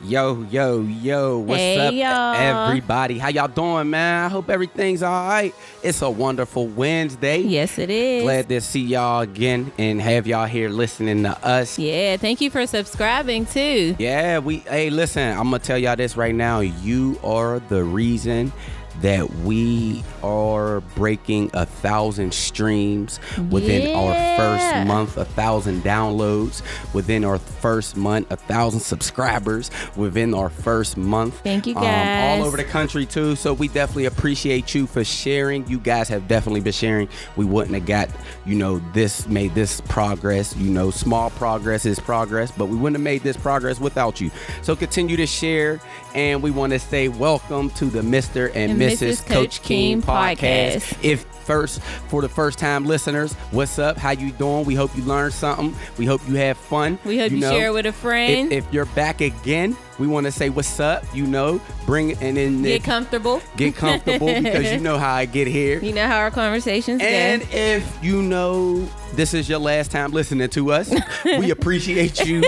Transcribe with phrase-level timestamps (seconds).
[0.00, 2.66] Yo, yo, yo, what's Hey, up, y'all.
[2.68, 3.18] everybody?
[3.18, 4.26] How y'all doing, man?
[4.26, 5.52] I hope everything's all right.
[5.82, 7.38] It's a wonderful Wednesday.
[7.40, 8.22] Yes, it is.
[8.22, 11.80] Glad to see y'all again and have y'all here listening to us.
[11.80, 13.96] yeah, thank you for subscribing too.
[13.98, 16.60] Yeah, we, hey, listen, I'm gonna tell y'all this right now.
[16.60, 18.52] You are the reason
[19.00, 23.20] that we are breaking a thousand streams
[23.50, 26.62] within our first month, a thousand downloads
[26.94, 31.40] within our first month, a thousand subscribers within our first month.
[31.42, 32.40] Thank you, Um, guys.
[32.40, 33.36] all over the country too.
[33.36, 35.66] So we definitely appreciate you for sharing.
[35.68, 37.08] You guys have definitely been sharing.
[37.36, 38.08] We wouldn't have got,
[38.46, 40.56] you know, this made this progress.
[40.56, 44.30] You know, small progress is progress, but we wouldn't have made this progress without you.
[44.62, 45.80] So continue to share,
[46.14, 48.46] and we want to say welcome to the Mr.
[48.54, 49.08] and, And Mrs.
[49.22, 49.26] Mrs.
[49.26, 50.96] Coach Keem podcast.
[51.04, 53.96] If first for the first time listeners, what's up?
[53.96, 54.64] How you doing?
[54.66, 55.74] We hope you learned something.
[55.96, 56.98] We hope you have fun.
[57.06, 58.52] We hope you, know, share with a friend.
[58.52, 61.04] if, if you're back again, we want to say what's up.
[61.14, 63.40] You know, bring it and then get if- comfortable.
[63.56, 65.80] get comfortable because you know how I get here.
[65.82, 67.48] You know how our conversations And go.
[67.56, 70.92] if you know this is your last time listening to us,
[71.24, 72.42] we appreciate you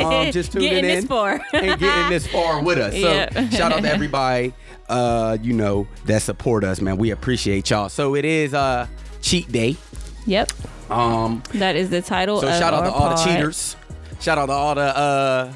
[0.00, 1.40] um, just tuning Getting in this far.
[1.52, 2.94] and getting this far with us.
[3.04, 3.48] So Yeah.
[3.50, 4.54] shout out to everybody,
[4.88, 6.96] uh, you know, that support us, man.
[6.96, 7.88] We appreciate y'all.
[7.88, 8.86] So it is uh,
[9.22, 9.76] cheat day.
[10.26, 10.52] Yep,
[10.90, 12.40] Um, that is the title.
[12.40, 13.76] so shout out to all the cheaters.
[14.24, 15.52] Shout out to all the uh,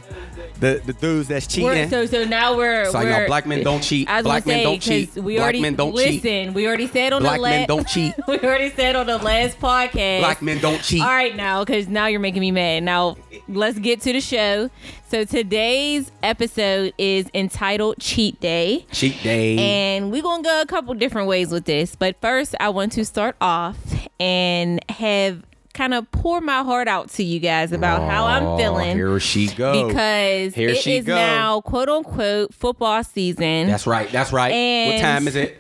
[0.61, 1.65] the the dudes that's cheating.
[1.65, 4.07] We're, so so now we're no, we're, black men don't cheat.
[4.11, 5.15] I was Black gonna men say, don't cheat.
[5.17, 6.21] We Black already men don't listen.
[6.21, 6.53] cheat.
[6.53, 7.69] We already said on Black the men last.
[7.69, 8.15] don't cheat.
[8.29, 10.21] we already said on the last podcast.
[10.21, 11.01] Black men don't cheat.
[11.01, 12.83] All right, now, because now you're making me mad.
[12.83, 13.17] Now,
[13.49, 14.69] let's get to the show.
[15.09, 18.85] So, today's episode is entitled Cheat Day.
[18.93, 19.57] Cheat day.
[19.57, 21.97] And we're going to go a couple different ways with this.
[21.97, 23.79] But first, I want to start off
[24.21, 25.48] and have
[25.79, 28.97] kind of pour my heart out to you guys about how I'm Oh, feeling.
[28.97, 29.87] Here she go.
[29.87, 31.15] Because Here it is go.
[31.15, 33.69] now, quote unquote, football season.
[33.69, 34.11] That's right.
[34.11, 34.51] That's right.
[34.93, 35.56] what time is it?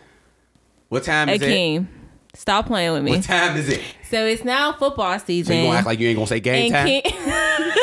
[0.88, 1.46] What time is it?
[1.48, 1.86] Akeem,
[2.34, 3.12] stop playing with me.
[3.12, 3.80] What time is it?
[4.10, 5.52] So, it's now football season.
[5.52, 7.12] So you gonna act like you ain't gonna say game and time?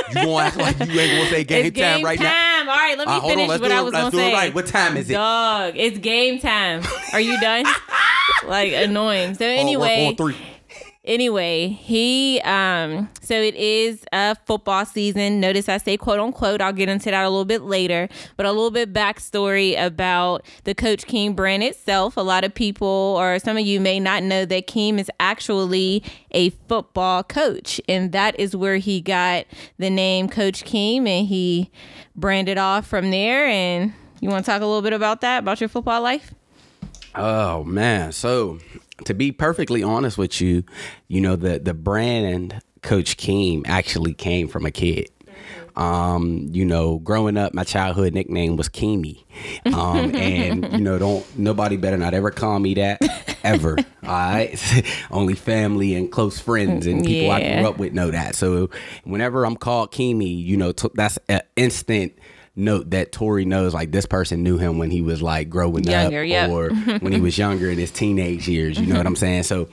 [0.09, 2.31] You gonna act like you ain't gonna say game, it's game time right now?
[2.31, 2.69] time.
[2.69, 4.17] All right, let me Uh, hold on, finish what I it- was let's gonna do
[4.19, 4.33] it say.
[4.33, 4.53] right.
[4.55, 5.13] What time is it?
[5.13, 6.81] Dog, it's game time.
[7.13, 7.65] Are you done?
[8.47, 9.35] like annoying.
[9.35, 10.35] So anyway, on three.
[11.05, 15.39] Anyway, he um so it is a football season.
[15.39, 16.61] Notice I say quote unquote.
[16.61, 20.75] I'll get into that a little bit later, but a little bit backstory about the
[20.75, 22.17] Coach Keem brand itself.
[22.17, 26.03] A lot of people or some of you may not know that Keem is actually
[26.31, 29.45] a football coach, and that is where he got
[29.77, 31.71] the name Coach Keem, and he
[32.15, 33.45] branded off from there.
[33.47, 36.33] And you want to talk a little bit about that about your football life?
[37.13, 38.11] Oh man.
[38.11, 38.59] So
[39.03, 40.63] to be perfectly honest with you,
[41.07, 45.09] you know, the the brand Coach Keem actually came from a kid.
[45.75, 49.23] Um, you know, growing up, my childhood nickname was Keemy.
[49.73, 53.01] Um, and you know, don't nobody better not ever call me that
[53.43, 53.77] ever.
[54.03, 54.85] all right.
[55.11, 58.35] Only family and close friends and people I grew up with know that.
[58.35, 58.69] So
[59.03, 62.13] whenever I'm called Keemy, you know, t- that's an instant
[62.55, 66.21] note that Tori knows like this person knew him when he was like growing Younger,
[66.21, 66.49] up yep.
[66.49, 68.79] or when he was younger in his teenage years.
[68.79, 69.43] You know what I'm saying?
[69.43, 69.67] So,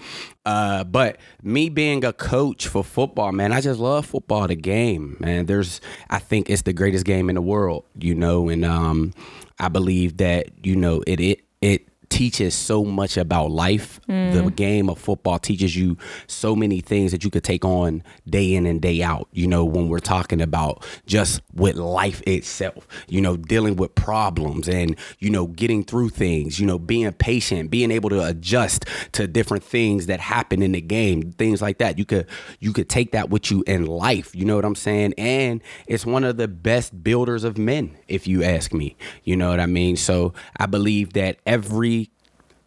[0.44, 5.16] uh, but me being a coach for football, man, I just love football, the game,
[5.20, 5.46] man.
[5.46, 9.12] There's, I think it's the greatest game in the world, you know, and um,
[9.58, 13.98] I believe that you know it it it teaches so much about life.
[14.06, 14.54] The mm.
[14.54, 15.96] game of football teaches you
[16.26, 19.28] so many things that you could take on day in and day out.
[19.32, 24.68] You know, when we're talking about just with life itself, you know, dealing with problems
[24.68, 29.26] and, you know, getting through things, you know, being patient, being able to adjust to
[29.26, 31.98] different things that happen in the game, things like that.
[31.98, 32.26] You could
[32.60, 34.36] you could take that with you in life.
[34.36, 35.14] You know what I'm saying?
[35.16, 38.96] And it's one of the best builders of men, if you ask me.
[39.24, 39.96] You know what I mean?
[39.96, 42.01] So I believe that every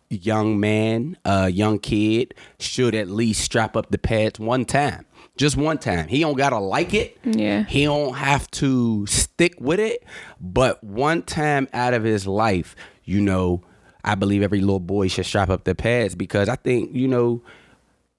[0.09, 5.05] young man, uh, young kid should at least strap up the pads one time.
[5.37, 6.07] Just one time.
[6.07, 7.17] He don't gotta like it.
[7.23, 7.63] Yeah.
[7.63, 10.03] He don't have to stick with it.
[10.39, 13.61] But one time out of his life, you know,
[14.03, 17.41] I believe every little boy should strap up the pads because I think, you know,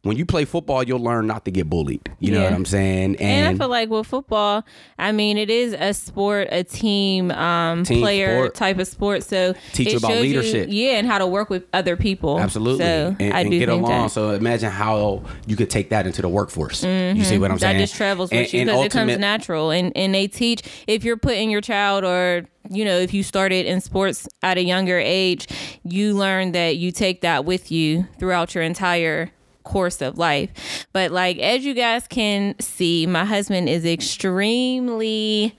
[0.07, 2.11] when you play football, you'll learn not to get bullied.
[2.21, 3.17] You know what I'm saying?
[3.17, 4.65] And, I feel like with football,
[4.99, 8.55] I mean, it is a sport, a team, um, Team player sport.
[8.55, 9.23] type of sport.
[9.25, 10.69] So Teach it you about leadership.
[10.71, 12.39] yeah, and how to work with other people.
[12.39, 12.85] Absolutely.
[12.85, 13.85] So and, I and do get along.
[13.91, 14.11] that.
[14.11, 16.83] So imagine how you could take that into the workforce.
[16.85, 17.73] You see what I'm Mm-hmm.
[17.73, 20.63] that just travels with And- you and because it comes natural and and they teach
[20.87, 24.63] if you're putting your child or you know if you started in sports at a
[24.63, 25.47] younger age
[25.85, 29.31] you learn that you take that with you throughout your entire
[29.67, 35.55] course of life but like as you guys can see my husband is extremely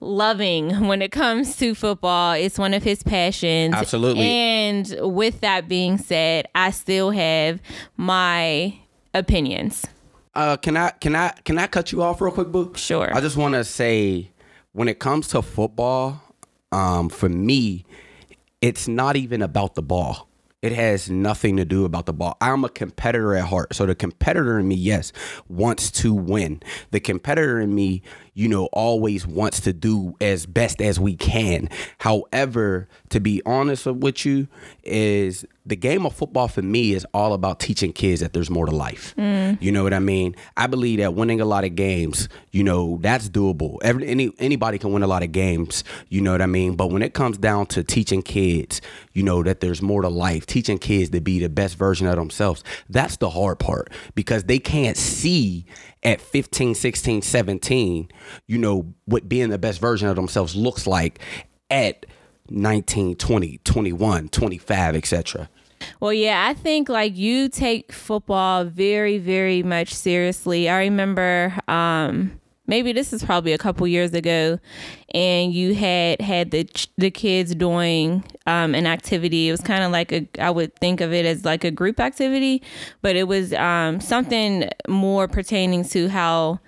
[0.00, 2.32] loving when it comes to football.
[2.32, 3.74] It's one of his passions.
[3.74, 4.24] Absolutely.
[4.24, 7.60] And with that being said, I still have
[7.96, 8.78] my
[9.14, 9.84] opinions.
[10.34, 12.72] Uh, can I can I can I cut you off real quick, boo?
[12.76, 13.08] Sure.
[13.14, 14.30] I just want to say,
[14.72, 16.20] when it comes to football,
[16.72, 17.86] um, for me,
[18.60, 20.25] it's not even about the ball.
[20.62, 22.36] It has nothing to do about the ball.
[22.40, 23.74] I'm a competitor at heart.
[23.74, 25.12] So the competitor in me, yes,
[25.48, 26.62] wants to win.
[26.90, 28.02] The competitor in me,
[28.36, 31.70] you know, always wants to do as best as we can.
[31.96, 34.46] However, to be honest with you,
[34.84, 38.66] is the game of football for me is all about teaching kids that there's more
[38.66, 39.14] to life.
[39.16, 39.60] Mm.
[39.60, 40.36] You know what I mean?
[40.54, 43.78] I believe that winning a lot of games, you know, that's doable.
[43.82, 46.76] Every any anybody can win a lot of games, you know what I mean?
[46.76, 48.82] But when it comes down to teaching kids,
[49.14, 52.16] you know, that there's more to life, teaching kids to be the best version of
[52.16, 55.64] themselves, that's the hard part because they can't see
[56.06, 58.08] at 15, 16, 17,
[58.46, 61.18] you know, what being the best version of themselves looks like
[61.68, 62.06] at
[62.48, 65.48] 19, 20, 21, 25, etc.
[65.98, 70.68] Well, yeah, I think like you take football very, very much seriously.
[70.68, 74.58] I remember um maybe this is probably a couple years ago
[75.14, 76.68] and you had had the
[76.98, 79.48] the kids doing um, an activity.
[79.48, 82.00] It was kind of like a i would think of it as like a group
[82.00, 82.62] activity
[83.02, 86.60] but it was um, something more pertaining to how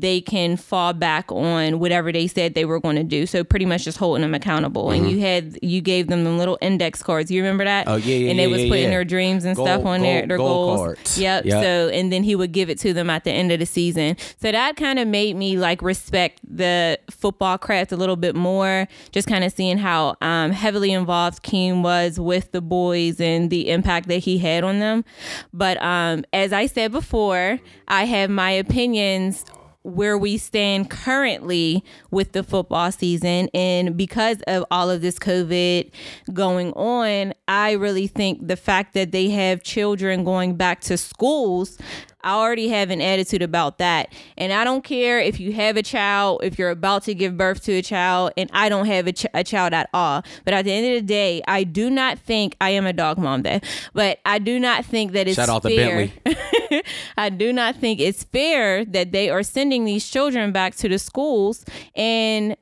[0.00, 3.26] they can fall back on whatever they said they were going to do.
[3.26, 4.90] So pretty much just holding them accountable.
[4.90, 7.30] And you had you gave them the little index cards.
[7.30, 7.86] You remember that?
[7.86, 7.92] Mm-hmm.
[7.94, 8.90] Oh, yeah, yeah, And they yeah, was yeah, putting yeah.
[8.90, 10.78] their dreams and Goal- stuff on their goal- their goal goals.
[10.80, 11.18] cards.
[11.18, 11.44] Yep.
[11.44, 11.62] Yep.
[11.62, 14.16] So and then he would give it to them at the end of the season.
[14.40, 18.88] So that kind of made me like respect the football craft a little bit more.
[19.10, 23.68] Just kind of seeing how um, heavily involved Keem was with the boys and the
[23.70, 25.04] impact that he had on them.
[25.52, 29.44] But um, as I said before, I have my opinions
[29.82, 33.48] where we stand currently with the football season.
[33.52, 35.90] And because of all of this COVID
[36.32, 41.78] going on, I really think the fact that they have children going back to schools.
[42.24, 44.12] I already have an attitude about that.
[44.36, 47.62] And I don't care if you have a child, if you're about to give birth
[47.64, 50.22] to a child, and I don't have a, ch- a child at all.
[50.44, 53.18] But at the end of the day, I do not think I am a dog
[53.18, 53.60] mom there,
[53.92, 56.10] but I do not think that it's Shout out to fair.
[56.24, 56.82] Bentley.
[57.16, 60.98] I do not think it's fair that they are sending these children back to the
[60.98, 61.64] schools
[61.94, 62.56] and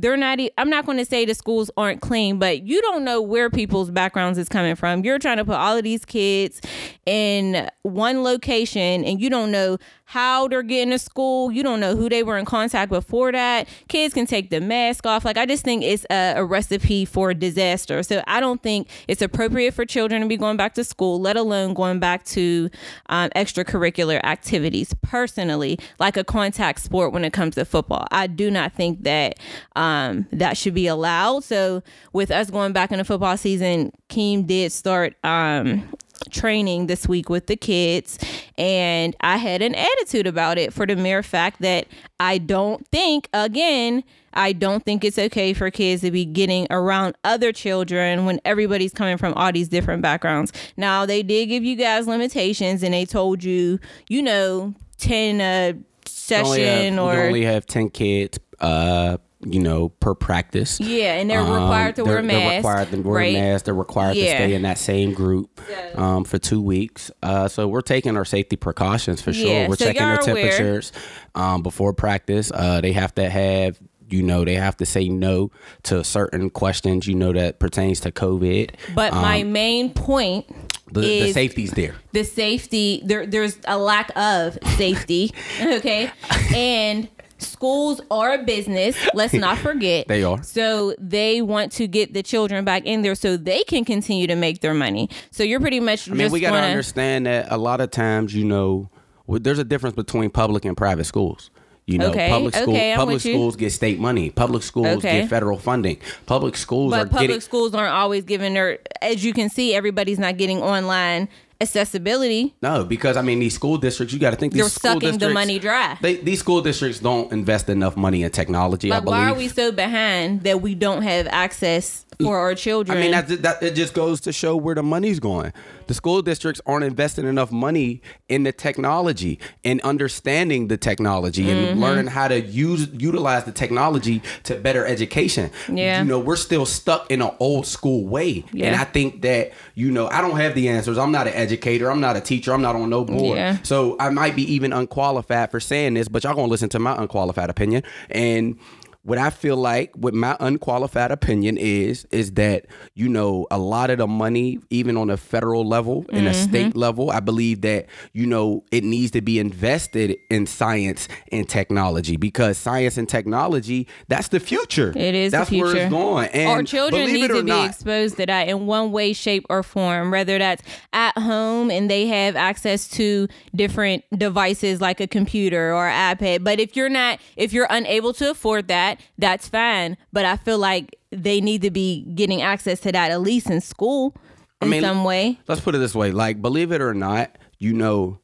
[0.00, 3.20] they're not i'm not going to say the schools aren't clean, but you don't know
[3.20, 5.04] where people's backgrounds is coming from.
[5.04, 6.60] You're trying to put all of these kids
[7.06, 9.78] in one location and you don't know
[10.12, 11.50] how they're getting to school.
[11.50, 13.66] You don't know who they were in contact before that.
[13.88, 15.24] Kids can take the mask off.
[15.24, 18.02] Like I just think it's a, a recipe for disaster.
[18.02, 21.38] So I don't think it's appropriate for children to be going back to school, let
[21.38, 22.68] alone going back to
[23.06, 24.94] um, extracurricular activities.
[25.00, 29.38] Personally, like a contact sport when it comes to football, I do not think that
[29.76, 31.42] um, that should be allowed.
[31.44, 31.82] So
[32.12, 35.88] with us going back into football season, Keem did start um,
[36.30, 38.18] training this week with the kids
[38.58, 41.86] and I had an attitude about it for the mere fact that
[42.20, 44.04] I don't think again
[44.34, 48.92] I don't think it's okay for kids to be getting around other children when everybody's
[48.92, 50.52] coming from all these different backgrounds.
[50.76, 53.78] Now they did give you guys limitations and they told you,
[54.08, 59.58] you know, 10 uh only session have, we or only have 10 kids uh you
[59.60, 62.62] know per practice yeah, and they're Um, required to wear a they're- mask.
[62.62, 63.34] They're required to wear right?
[63.36, 63.64] a mask.
[63.64, 65.60] They're required to stay in that same group
[65.96, 67.10] um, for two weeks.
[67.22, 69.46] Uh, so we're taking our safety precautions for sure.
[69.48, 70.92] Yeah, we're so checking their temperatures
[71.34, 72.50] um, before practice.
[72.54, 73.78] Uh, they have to have,
[74.08, 75.50] you know, they have to say no
[75.84, 78.70] to certain questions, you know, that pertains to COVID.
[78.94, 80.46] But my main point
[80.92, 81.94] The, the safety's there.
[82.12, 86.10] the safety there there's a lack of safety okay
[86.54, 87.08] and
[87.42, 90.42] schools are a business let's not forget They are.
[90.42, 94.36] so they want to get the children back in there so they can continue to
[94.36, 97.46] make their money so you're pretty much I mean, just we got to understand that
[97.50, 98.88] a lot of times, you know,
[99.28, 101.50] there's a difference between public and private schools.
[101.86, 104.30] You know, Okay, public school, okay, public schools get state money.
[104.30, 105.22] Public schools Okay.
[105.22, 105.98] get federal funding.
[106.26, 107.40] Public schools are but public getting.
[107.40, 111.28] schools aren't always giving their as you can see everybody's not getting online
[111.62, 115.00] accessibility No, because I mean, these school districts, you got to think these they're school
[115.00, 118.90] sucking the money dry They, these school districts don't invest enough money in technology.
[118.90, 119.20] I like believe.
[119.20, 123.10] why are we so behind that we don't have access for our children I mean,
[123.12, 125.52] that, that it just goes to show where the money's going.
[125.86, 131.50] The school districts aren't investing enough money in the technology and understanding the technology Mm-hmm.
[131.50, 135.50] and learning how to use utilize the technology to better education.
[135.72, 136.02] Yeah.
[136.02, 138.66] you know, we're still stuck in an old school way, yeah.
[138.66, 140.98] and I think that you know, I don't have the answers.
[140.98, 141.90] I'm not an educator.
[141.90, 142.52] I'm not a teacher.
[142.52, 143.36] I'm not on no board.
[143.36, 143.58] Yeah.
[143.62, 146.96] So I might be even unqualified for saying this, but y'all gonna listen to my
[147.00, 148.58] unqualified opinion and
[149.04, 153.90] what I feel like, with my unqualified opinion is, is that, you know, a lot
[153.90, 156.48] of the money, even on a federal level and a mm-hmm.
[156.48, 161.48] state level, I believe that, you know, it needs to be invested in science and
[161.48, 164.92] technology because science and technology, that's the future.
[164.96, 165.66] It is That's the future.
[165.66, 166.28] where it's going.
[166.28, 169.64] And Our children need to be not, exposed to that in one way, shape, or
[169.64, 175.74] form, whether that's at home and they have access to different devices like a computer
[175.74, 176.44] or iPad.
[176.44, 179.96] But if you're not, if you're unable to afford that, that's fine.
[180.12, 183.60] But I feel like they need to be getting access to that at least in
[183.60, 184.14] school
[184.62, 185.38] in mean, some way.
[185.48, 188.18] let's put it this way like believe it or not you know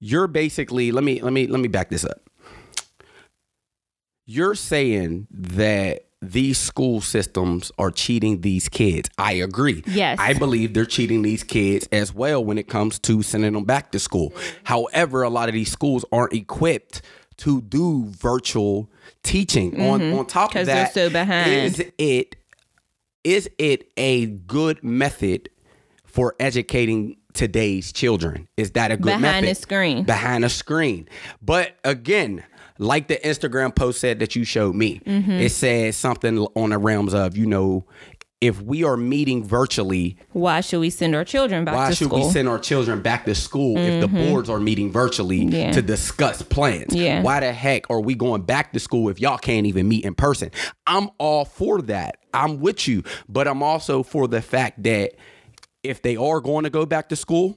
[0.00, 2.30] you're basically let me let me let me back this up
[4.24, 9.10] you're saying that these school systems are cheating these kids.
[9.18, 9.82] I agree.
[9.88, 10.18] Yes.
[10.20, 13.90] I believe they're cheating these kids as well when it comes to sending them back
[13.90, 14.32] to school.
[14.62, 17.02] However, a lot of these schools aren't equipped
[17.42, 18.90] to do virtual
[19.22, 19.80] teaching.
[19.80, 21.50] On on top of that, so behind.
[21.50, 22.36] is it
[23.24, 25.48] is it a good method
[26.04, 28.48] for educating today's children?
[28.56, 29.48] Is that a good Behind method?
[29.48, 30.04] a screen.
[30.04, 31.08] Behind a screen.
[31.40, 32.44] But again,
[32.78, 35.30] like the Instagram post said that you showed me, Mm-hmm.
[35.32, 37.86] it says something on the realms of, you know,
[38.42, 42.08] if we are meeting virtually, Why should we send our children back why to should
[42.08, 42.18] school?
[42.18, 42.26] Mm-hmm.
[42.26, 45.70] we send our children back to school if the boards are meeting virtually Yeah.
[45.70, 46.92] to discuss plans?
[46.92, 47.22] Yeah.
[47.22, 50.16] Why the heck are we going back to school if y'all can't even meet in
[50.16, 50.50] person?
[50.88, 52.16] I'm all for that.
[52.34, 53.04] I'm with you.
[53.28, 55.12] But I'm also for the fact that
[55.84, 57.56] if they are going to go back to school,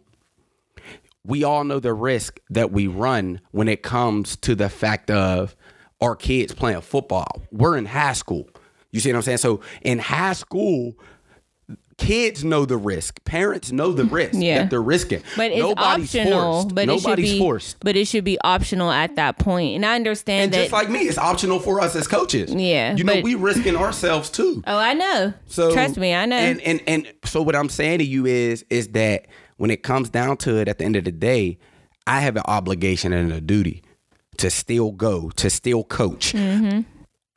[1.26, 5.56] we all know the risk that we run when it comes to the fact of
[6.00, 7.42] our kids playing football.
[7.52, 8.48] We're in high school.
[8.96, 9.38] You see what I'm saying?
[9.40, 10.94] So in high school,
[11.98, 13.24] kids know the risk.
[13.26, 14.60] Parents know the risk Yeah.
[14.60, 15.22] that they're risking.
[15.38, 16.62] But it's Nobody's optional.
[16.64, 16.76] forced.
[16.76, 17.38] But it should be.
[17.40, 17.78] forced.
[17.82, 19.76] But it should be optional at that point.
[19.76, 20.58] And I understand that.
[20.58, 20.72] And that.
[20.72, 22.54] just like me, it's optional for us as coaches.
[22.54, 24.64] Yeah, You know, but- we risking ourselves too.
[24.68, 25.34] oh, I know.
[25.48, 26.38] So trust me, I know.
[26.38, 30.10] And and and so what I'm saying to you is is that when it comes
[30.10, 31.58] down to it, at the end of the day,
[32.08, 33.84] I have an obligation and a duty
[34.38, 36.34] to still go, to still coach.
[36.34, 36.82] Mm-hmm.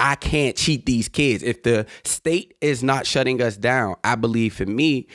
[0.01, 1.43] I can't cheat these kids.
[1.43, 5.09] If the state is not shutting us down, I believe for me,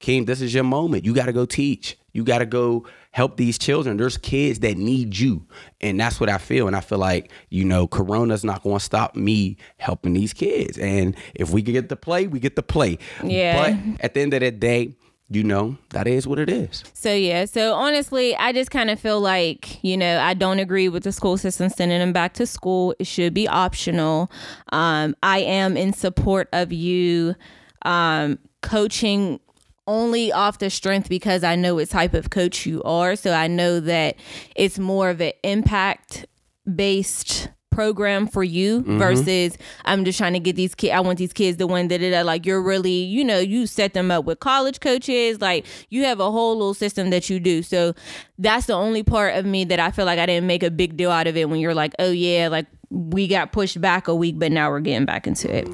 [0.00, 1.04] Keem, this is your moment.
[1.04, 1.96] You got to go teach.
[2.12, 3.96] You got to go help these children.
[3.96, 5.46] There's kids that need you.
[5.80, 6.66] And that's what I feel.
[6.66, 10.78] And I feel like, you know, Corona's not going to stop me helping these kids.
[10.78, 12.98] And if we get to play, we get to play.
[13.22, 13.72] Yeah.
[13.72, 14.94] But at the end of the day,
[15.34, 16.84] you know, that is what it is.
[16.92, 20.88] So yeah, so honestly, I just kind of feel like you know I don't agree
[20.88, 22.94] with the school system sending them back to school.
[22.98, 24.30] It should be optional.
[24.72, 27.34] Um, I am in support of you
[27.82, 29.40] um, coaching
[29.86, 33.16] only off the strength because I know what type of coach you are.
[33.16, 34.16] So I know that
[34.56, 36.26] it's more of an impact
[36.72, 38.98] based program for you mm-hmm.
[38.98, 42.24] versus I'm just trying to get these kids I want these kids to win that
[42.24, 45.40] like you're really you know you set them up with college coaches.
[45.40, 47.62] Like you have a whole little system that you do.
[47.62, 47.94] So
[48.38, 50.96] that's the only part of me that I feel like I didn't make a big
[50.96, 54.14] deal out of it when you're like oh yeah like we got pushed back a
[54.14, 55.68] week but now we're getting back into it.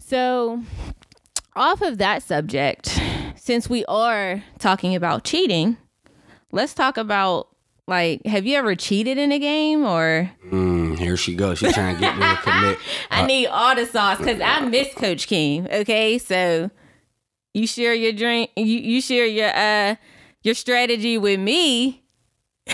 [0.00, 0.62] So
[1.54, 2.98] off of that subject
[3.36, 5.76] since we are talking about cheating
[6.52, 7.48] let's talk about
[7.86, 11.58] like have you ever cheated in a game or Mm, here she goes.
[11.58, 12.78] She's trying to get me to commit.
[13.10, 15.72] I need all the sauce because I miss Coach Keem.
[15.72, 16.70] Okay, so
[17.54, 19.96] you share your drink, you, you share your uh
[20.42, 22.02] your strategy with me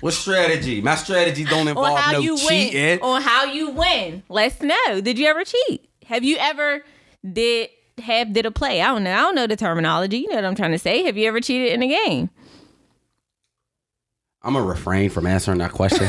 [0.00, 0.80] What strategy?
[0.80, 2.74] My strategy don't involve no you cheating.
[2.74, 2.98] win.
[3.02, 4.24] On how you win.
[4.28, 5.00] Let's know.
[5.00, 5.88] Did you ever cheat?
[6.06, 6.82] Have you ever
[7.32, 7.68] did
[8.02, 8.80] have did a play?
[8.82, 9.12] I don't know.
[9.12, 10.18] I don't know the terminology.
[10.18, 11.04] You know what I'm trying to say.
[11.04, 12.30] Have you ever cheated in a game?
[14.44, 16.08] I'm gonna refrain from answering that question.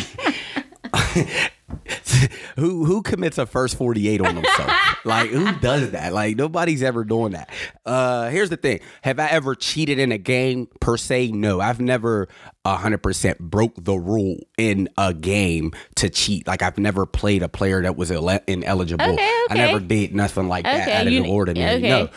[2.56, 4.72] who who commits a first 48 on themselves?
[5.04, 6.12] like who does that?
[6.12, 7.50] Like nobody's ever doing that.
[7.86, 8.80] Uh here's the thing.
[9.02, 11.28] Have I ever cheated in a game per se?
[11.28, 11.60] No.
[11.60, 12.28] I've never
[12.66, 16.46] 100% broke the rule in a game to cheat.
[16.46, 19.04] Like I've never played a player that was ele- ineligible.
[19.04, 21.76] Okay, I never did nothing like that out of you- the ordinary.
[21.76, 21.88] okay.
[21.88, 22.08] No.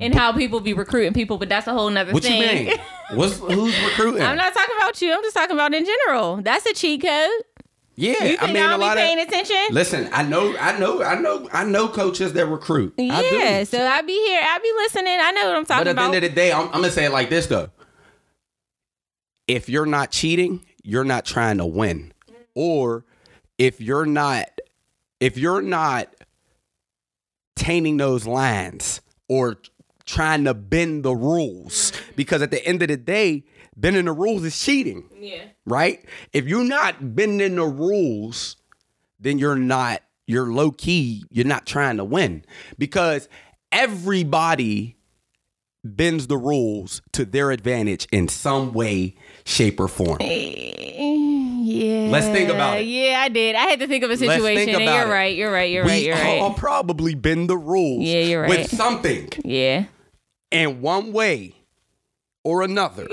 [0.00, 2.66] And how people be recruiting people, but that's a whole nother What thing.
[2.66, 2.78] you mean?
[3.14, 4.22] What's who's recruiting?
[4.22, 5.12] I'm not talking about you.
[5.12, 6.36] I'm just talking about in general.
[6.36, 7.30] That's a cheat code.
[7.96, 9.56] yeah, You I think mean I a don't be paying of attention?
[9.72, 12.94] Listen, I know, I know, I know, I know coaches that recruit.
[12.96, 13.64] I Yeah, do.
[13.64, 15.18] so I be here, I be listening.
[15.20, 15.96] I know what I'm talking about.
[15.96, 17.68] But at the end of the day, I'm, I'm gonna say it like this though:
[19.48, 22.12] if you're not cheating, you're not trying to win,
[22.54, 23.04] or
[23.58, 24.48] if you're not,
[25.18, 26.14] if you're not
[27.56, 29.56] tainting those lines or
[30.08, 32.12] trying to bend the rules, mm-hmm.
[32.16, 33.44] because at the end of the day,
[33.76, 35.44] bending the rules is cheating, Yeah.
[35.66, 36.02] right?
[36.32, 38.56] If you're not bending the rules,
[39.20, 42.42] then you're not, you're low key, you're not trying to win
[42.78, 43.28] because
[43.70, 44.96] everybody
[45.84, 50.18] bends the rules to their advantage in some way, shape, or form.
[50.20, 50.72] Eh,
[51.60, 52.08] yeah.
[52.10, 52.86] Let's think about it.
[52.86, 53.54] Yeah, I did.
[53.54, 54.70] I had to think of a situation.
[54.74, 55.10] and you're it.
[55.10, 55.36] right.
[55.36, 55.70] You're right.
[55.70, 56.00] You're right.
[56.00, 56.40] we You're right.
[56.40, 58.50] all probably bend the rules Yeah, you're right.
[58.50, 59.84] with something yeah.
[60.50, 61.54] In one way
[62.44, 63.06] or another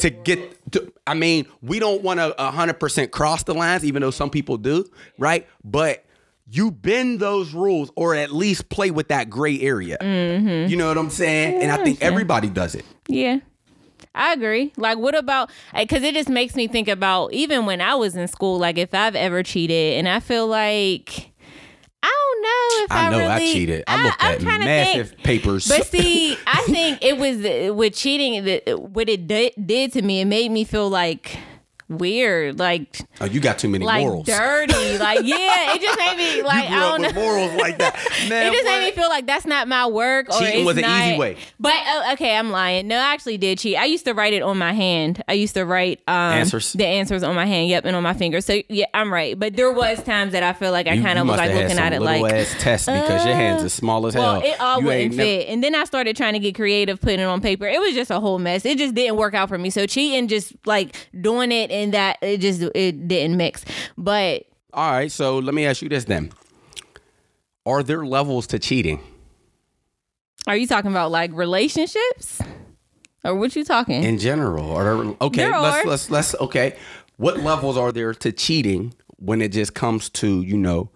[0.00, 4.10] to get to, I mean, we don't want to 100% cross the lines, even though
[4.10, 4.84] some people do,
[5.18, 5.46] right?
[5.62, 6.04] But
[6.50, 9.96] you bend those rules or at least play with that gray area.
[10.00, 10.70] Mm-hmm.
[10.70, 11.62] You know what I'm saying?
[11.62, 12.84] and I think everybody does it.
[13.08, 13.40] Yeah.
[14.14, 14.72] I agree.
[14.76, 18.28] Like, what about, because it just makes me think about even when I was in
[18.28, 21.33] school, like if I've ever cheated, and I feel like, I don't know
[22.84, 23.84] if I, I know I cheated.
[23.86, 25.22] I looked I'm at massive think.
[25.22, 25.68] papers.
[25.68, 27.38] But see, I think it was
[27.74, 30.20] with cheating that what it did, did to me.
[30.20, 31.38] It made me feel like
[31.88, 34.26] weird, like oh, you got too many like morals.
[34.26, 35.74] dirty, like yeah.
[35.74, 37.06] It just made me like you I don't up know.
[37.08, 37.94] with morals like that.
[38.28, 40.28] Man, It just made me feel like that's not my work.
[40.30, 41.36] Or Cheating it's was an not, easy way.
[41.60, 42.88] But oh, okay, I'm lying.
[42.88, 43.76] No, I actually did cheat.
[43.76, 45.22] I used to write it on my hand.
[45.28, 46.72] I used to write um, Answers?
[46.72, 47.68] the answers on my hand.
[47.68, 48.40] Yep, and on my finger.
[48.40, 49.38] So yeah, I'm right.
[49.38, 51.92] But there was times that I feel like I kind of was like looking at
[51.92, 52.24] it like.
[52.32, 54.50] ass test because your hands are small as Well, hell.
[54.50, 55.48] it all You wouldn't ain't never- fit.
[55.48, 57.66] And then I started trying to get creative, putting it on paper.
[57.66, 58.64] It was just a whole mess.
[58.64, 59.70] It just didn't work out for me.
[59.70, 63.64] So cheating, just like doing it and that, it just it didn't mix.
[63.98, 66.30] But All right, so let me ask you this then.
[67.66, 69.00] Are there levels to cheating?
[70.46, 72.38] are you talking about like relationships,
[73.24, 74.02] or what you talking?
[74.02, 75.88] in general are okay There let's are.
[75.90, 76.76] let's let's okay
[77.16, 80.90] what levels are there to cheating when it just comes to you know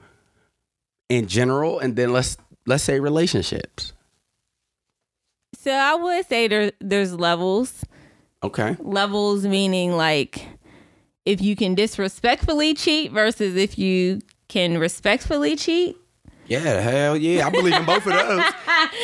[1.08, 3.94] in general and then let's let's say relationships
[5.54, 7.84] so I would say there there's levels.
[8.42, 10.46] okay Levels meaning like
[11.24, 15.96] if you can disrespectfully cheat versus if you can respectfully cheat.
[16.46, 18.42] yeah hell yeah i believe in both of those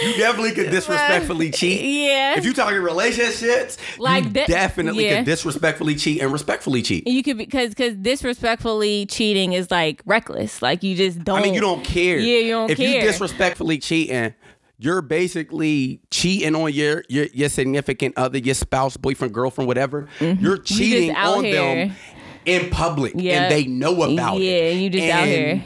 [0.02, 2.38] you definitely could disrespectfully cheat Yeah.
[2.38, 5.16] if you talking relationships Like you that- definitely yeah.
[5.16, 10.62] could disrespectfully cheat and respectfully cheat you could because because disrespectfully cheating is like reckless.
[10.62, 11.38] Like you just don't.
[11.38, 12.18] I mean, you don't care.
[12.18, 12.88] Yeah, you don't if care.
[12.88, 14.34] you disrespectfully cheating,
[14.78, 20.08] you're basically cheating on your your, your significant other, your spouse, boyfriend, girlfriend, whatever.
[20.20, 21.16] You're cheating Mm-hmm.
[21.16, 21.54] out on here.
[21.86, 21.96] them
[22.44, 23.42] in public, Yeah.
[23.44, 24.76] and they know about Yeah, it.
[24.76, 25.64] you just out And- here.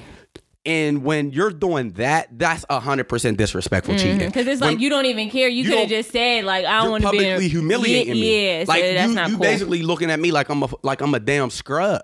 [0.66, 4.18] And when you're doing that, that's hundred percent disrespectful cheating.
[4.18, 4.49] Because Mm-hmm.
[4.51, 5.49] it's like When you don't even care.
[5.49, 8.21] You, you could have just said like I don't want to be publicly humiliating yeah,
[8.21, 8.47] me.
[8.59, 9.42] Yeah, so like that's you, not you cool.
[9.42, 12.03] basically looking at me like I'm a like I'm a damn scrub.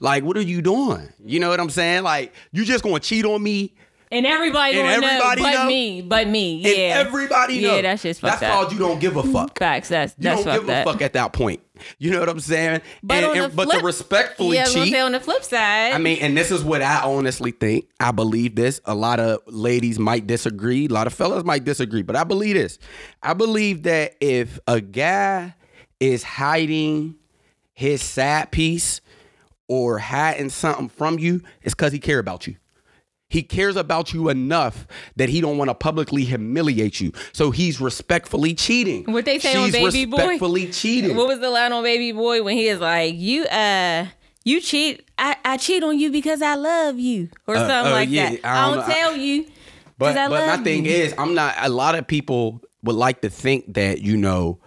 [0.00, 1.08] Like, what are you doing?
[1.24, 2.02] You know what I'm saying?
[2.02, 3.74] Like, you just gonna cheat on me
[4.10, 5.66] and everybody and everybody know, but know?
[5.66, 6.56] me, but me.
[6.56, 8.52] Yeah, and everybody Yeah, that's just That's up.
[8.52, 9.58] called you don't give a fuck.
[9.58, 9.88] Facts.
[9.88, 11.60] That's You that's don't give a fuck at that point.
[11.98, 12.82] You know what I'm saying?
[13.02, 14.92] But and, on and- the but flip, to respectfully yeah, cheat.
[14.92, 15.92] say on the flip side.
[15.92, 17.86] I mean, and this is what I honestly think.
[17.98, 18.80] I believe this.
[18.84, 20.86] A lot of ladies might disagree.
[20.86, 22.78] A lot of fellas might disagree, but I believe this.
[23.22, 25.54] I believe that if a guy
[26.00, 27.14] is hiding
[27.72, 29.00] his sad piece
[29.68, 32.56] or hiding something from you, it's because he care about you.
[33.30, 37.12] He cares about you enough that he don't want to publicly humiliate you.
[37.32, 39.04] So he's respectfully cheating.
[39.10, 40.16] What they say on She's Baby Boy?
[40.18, 41.16] respectfully cheating.
[41.16, 44.06] what was the line on Baby Boy when he is like, "You uh."
[44.42, 45.06] You cheat.
[45.18, 48.30] I, I cheat on you because I love you, or Uh, something uh, like yeah,
[48.30, 48.40] that.
[48.44, 48.94] I I don't don't, know.
[48.94, 49.46] I- tell you
[49.98, 50.90] But I but my thing you.
[50.92, 51.54] is, I'm not.
[51.58, 54.58] A lot of people would like to think that you know,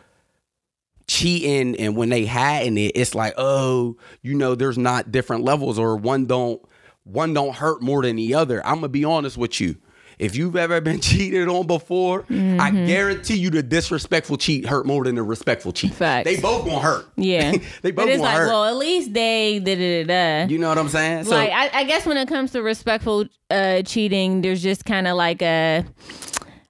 [1.08, 5.78] cheating and when they hiding it, it's like, oh, you know, there's not different levels
[5.80, 6.62] or one don't
[7.04, 8.66] one don't hurt more than the other.
[8.66, 9.76] I'm gonna be honest with you.
[10.20, 12.86] If you've ever been cheated on before, I Mm-hmm.
[12.86, 15.94] guarantee you the disrespectful cheat hurt more than the respectful cheat.
[15.94, 16.26] Facts.
[16.26, 17.06] They both gonna hurt.
[17.18, 18.48] Yeah, they both but it's gonna like, hurt.
[18.48, 20.46] well, at least they da da da.
[20.46, 20.52] da.
[20.52, 21.26] you know what I'm saying?
[21.26, 25.18] So I, I guess when it comes to respectful uh, cheating, there's just kind of
[25.18, 25.84] like a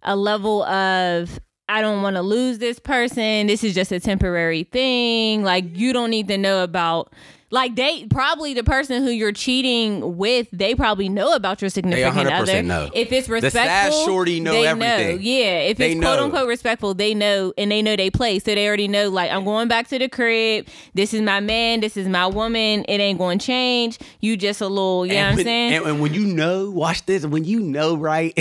[0.03, 3.47] a level of I don't want to lose this person.
[3.47, 5.43] This is just a temporary thing.
[5.43, 7.11] Like you don't need to know about.
[7.53, 12.15] Like they probably the person who you're cheating with, they probably know about your significant
[12.27, 12.63] 100% other.
[12.63, 12.89] know.
[12.95, 15.17] If it's The respectful, sad shorty know they everything.
[15.17, 15.21] Know.
[15.21, 18.55] Yeah, if They it's quote unquote respectful, they know and they know they play, so
[18.55, 19.09] they already know.
[19.09, 20.67] Like I'm going back to the crib.
[20.95, 21.79] This is my man.
[21.81, 22.85] This is my woman.
[22.87, 23.99] It ain't going to change.
[24.19, 25.73] You just a little, you know what I'm saying?
[25.75, 27.23] And, and when you know, watch this.
[27.23, 28.33] When you know, right,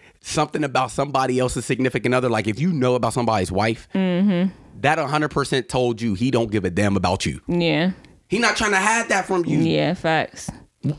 [0.20, 4.50] something about somebody else's significant other, like if you know about somebody's wife, Mm-hmm.
[4.80, 7.40] that 100% told you he don't give a damn about you.
[7.46, 7.92] yeah,
[8.28, 9.58] He not trying to hide that from you.
[9.58, 10.50] yeah, facts.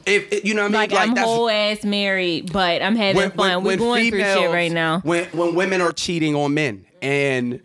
[0.06, 0.92] If, if- you know what I mean?
[0.92, 3.63] Like, I'm whole ass married, but I'm having fun.
[3.63, 5.00] We're going through shit right now.
[5.02, 7.62] When when women are cheating on men and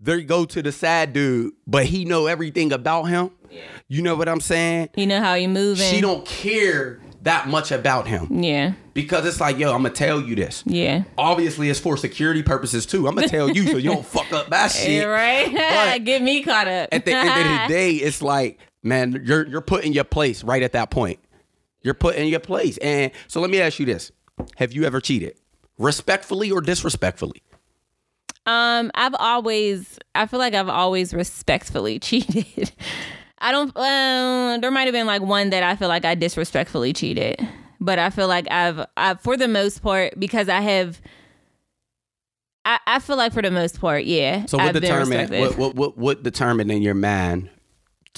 [0.00, 3.30] they go to the sad dude, but he know everything about him.
[3.50, 3.62] Yeah.
[3.88, 4.90] You know what I'm saying?
[4.96, 5.90] You know how you moving.
[5.90, 8.74] She don't care that much about him Yeah.
[8.94, 10.62] because it's like, yo, I'm gonna tell you this.
[10.66, 11.02] Yeah.
[11.16, 13.08] Obviously, it's for security purposes too.
[13.08, 14.90] I'm gonna tell you so you don't fuck up that shit.
[14.90, 15.52] Yeah, right?
[15.52, 16.90] But- Get me caught up.
[16.92, 17.34] At the end of
[17.68, 21.18] the day, it's like, man, you're you're putting your place right at that point.
[21.82, 22.76] You're put in your place.
[22.78, 24.10] And so let me ask you this:
[24.56, 25.38] Have you ever cheated,
[25.78, 27.42] respectfully or disrespectfully?
[28.46, 32.72] Um, I've always, I feel like I've always respectfully cheated.
[33.38, 33.76] I don't.
[33.76, 37.46] Um, there might have been like one that I feel like I disrespectfully cheated,
[37.78, 41.00] but I feel like I've, I, for the most part, because I have.
[42.64, 44.44] I, I feel like for the most part, yeah.
[44.46, 47.48] So what I've determined what, what what what determined in your mind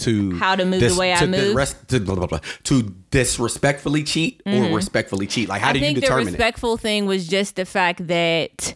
[0.00, 1.56] to How to move the way I to move?
[1.88, 5.48] to, blah, blah, blah, to disrespectfully cheat or respectfully cheat?
[5.48, 5.70] Like how Mm-hmm.
[5.70, 6.30] I do you think the determine it?
[6.32, 8.74] respectful thing was just the fact that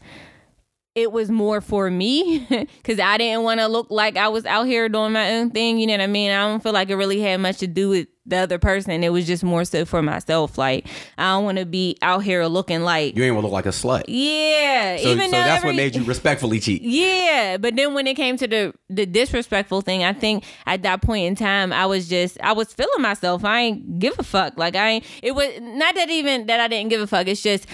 [0.95, 4.65] it was more for me because I didn't want to look like I was out
[4.65, 5.79] here doing my own thing.
[5.79, 6.31] You know what I mean?
[6.31, 9.05] I don't feel like it really had much to do with the other person.
[9.05, 10.57] It was just more so for myself.
[10.57, 10.87] Like
[11.19, 13.67] I don't want to be out here looking like You ain't want to look like
[13.67, 14.05] a slut.
[14.09, 14.97] yeah.
[14.99, 16.83] So, even so that's what made you respectfully cheat.
[16.85, 21.03] yeah, but then when it came to the the disrespectful thing, I think at that
[21.03, 23.45] point in time, I was just I was feeling myself.
[23.45, 24.57] I ain't give a fuck.
[24.57, 25.05] Like I ain't.
[25.23, 27.27] It was not that even that I didn't give a fuck.
[27.29, 27.67] It's just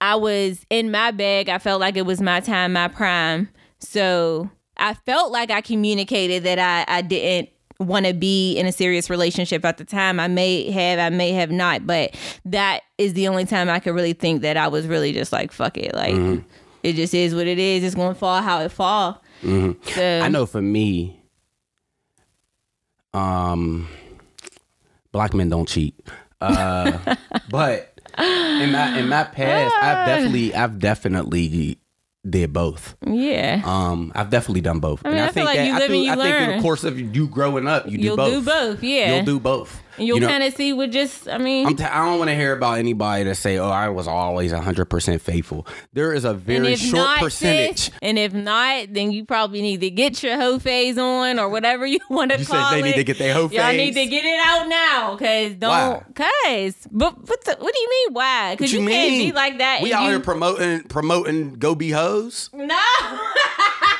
[0.00, 1.48] I was in my bag.
[1.48, 3.48] I felt like it was my time, my prime.
[3.78, 8.72] So I felt like I communicated that I I didn't want to be in a
[8.72, 10.20] serious relationship at the time.
[10.20, 13.94] I may have, I may have not, but that is the only time I could
[13.94, 16.42] really think that I was really just like fuck it, like.
[16.84, 17.82] It just is what it is.
[17.82, 19.22] It's gonna fall how it fall.
[19.42, 21.18] So, I know for me,
[23.14, 23.88] um,
[25.10, 25.98] black men don't cheat.
[26.42, 27.16] Uh,
[27.50, 31.78] but in my in my past, I've definitely I've definitely
[32.28, 32.96] did both.
[33.06, 33.62] Yeah.
[33.64, 35.04] Um, I've definitely done both.
[35.04, 37.26] mean, I feel like you live and you I think in the course of you
[37.28, 38.32] growing up, you do both.
[38.32, 38.44] You'll both.
[38.44, 39.16] do both, yeah.
[39.16, 39.82] You'll do both.
[39.98, 42.28] You'll You know, kind of see what just, I mean, I'm t- I don't want
[42.30, 46.24] to hear about anybody that say, "Oh, I was always 100 percent faithful." There is
[46.24, 47.78] a very short not, percentage.
[47.78, 51.48] sis, and if not, then you probably need to get your hoe phase on or
[51.48, 52.84] whatever you want to You said call they it.
[52.84, 56.88] need to get their hoe Y'all need to get it out now, cause don't, cause,
[56.90, 58.50] but what, the, what do you mean why?
[58.50, 58.94] What Cause you, you, mean?
[59.22, 59.80] can't be like that.
[59.82, 62.50] We out you, here promoting promoting go be hoes.
[62.52, 62.78] no.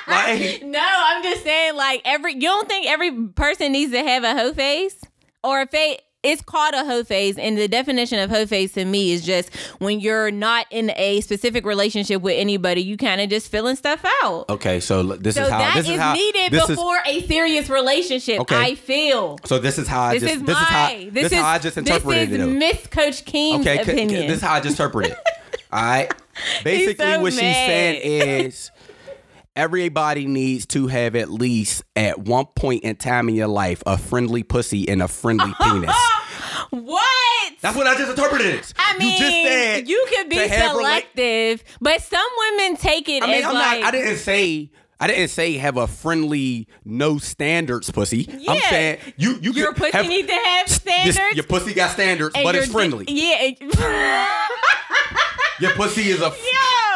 [0.07, 4.23] Like, No, I'm just saying, like every you don't think every person needs to have
[4.23, 4.97] a hoe face
[5.45, 5.99] or a face.
[6.25, 9.55] It's called a hoe phase, and the definition of hoe phase to me is just
[9.79, 14.03] when you're not in a specific relationship with anybody, you kind of just filling stuff
[14.23, 14.47] out.
[14.49, 16.97] okay, so this So is how that this is is how needed this is before
[17.05, 18.41] a serious relationship.
[18.41, 18.57] Okay.
[18.57, 19.39] I feel.
[19.45, 20.63] so this is how I This just is this my.
[20.63, 22.41] is how this, this, is how I just interpreted this it.
[22.41, 22.53] is though.
[22.59, 24.27] Miss Coach Keem's Okay, opinion.
[24.27, 25.19] this is how I just interpret it.
[25.71, 26.11] All right.
[26.65, 27.67] Basically, so what she's mad.
[27.67, 28.71] saying is
[29.57, 33.97] everybody needs to have at least at one point in time in your life a
[33.97, 35.95] friendly pussy and a friendly penis.
[36.71, 37.53] what?
[37.61, 38.75] That's what I just interpreted it.
[38.77, 43.09] I mean, you just said you could be have rela- selective, but some women take
[43.09, 43.89] it I mean, as I'm like not.
[43.89, 44.71] I didn't say.
[45.01, 48.29] I didn't say have a friendly, no standards pussy.
[48.49, 51.35] I'm saying you you your pussy have, need to have this- standards.
[51.37, 53.05] your pussy got standards, and but it's friendly.
[53.05, 54.39] di- Yeah.
[55.61, 56.31] Your pussy is a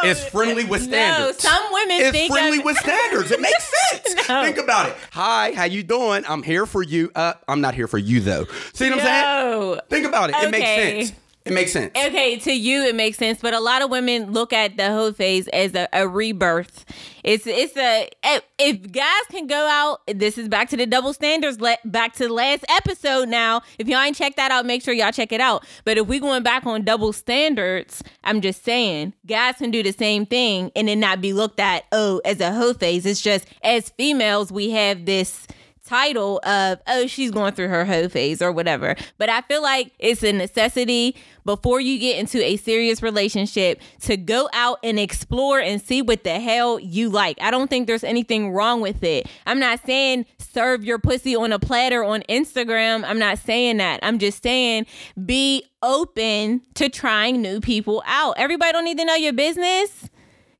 [0.03, 0.09] Yo.
[0.09, 1.41] is friendly with No, standards.
[1.41, 3.31] some women it's think friendly of- with standards.
[3.31, 4.27] It makes sense.
[4.27, 4.43] No.
[4.43, 4.97] Think about it.
[5.11, 6.25] Hi, how you doing?
[6.27, 7.09] I'm here for you.
[7.15, 8.45] Uh, I'm not here for you though.
[8.73, 9.79] See what I'm saying?
[9.89, 10.35] Think about it.
[10.35, 10.65] It makes
[11.09, 11.19] sense.
[11.49, 11.91] It makes sense.
[11.97, 15.11] Okay, to you it makes sense, but a lot of women look at the hoe
[15.11, 16.85] phase as a, a rebirth.
[17.23, 20.01] It's it's a if- if guys can go out.
[20.07, 21.59] This is back to the double standards.
[21.61, 23.29] Let back to the last episode.
[23.29, 25.65] Now, if y'all ain't check that out, make sure y'all check it out.
[25.85, 29.91] But if we going back on double standards, I'm just saying guys can do the
[29.93, 33.05] same thing and then not be looked at oh as a hoe phase.
[33.05, 35.47] It's just as females we have this
[35.89, 38.95] title of oh she's going through her hoe phase or whatever.
[39.17, 44.15] But i feel like it's a necessity before you get into a serious relationship to
[44.15, 47.41] go out and explore and see what the hell you like.
[47.41, 49.27] I don't think there's anything wrong with it.
[49.47, 53.03] I'm not saying serve your pussy on a platter on instagram.
[53.03, 53.99] I'm not saying that.
[54.03, 54.85] I'm just saying
[55.25, 58.35] be open to trying new people out.
[58.37, 60.09] Everybody don't need to know your business.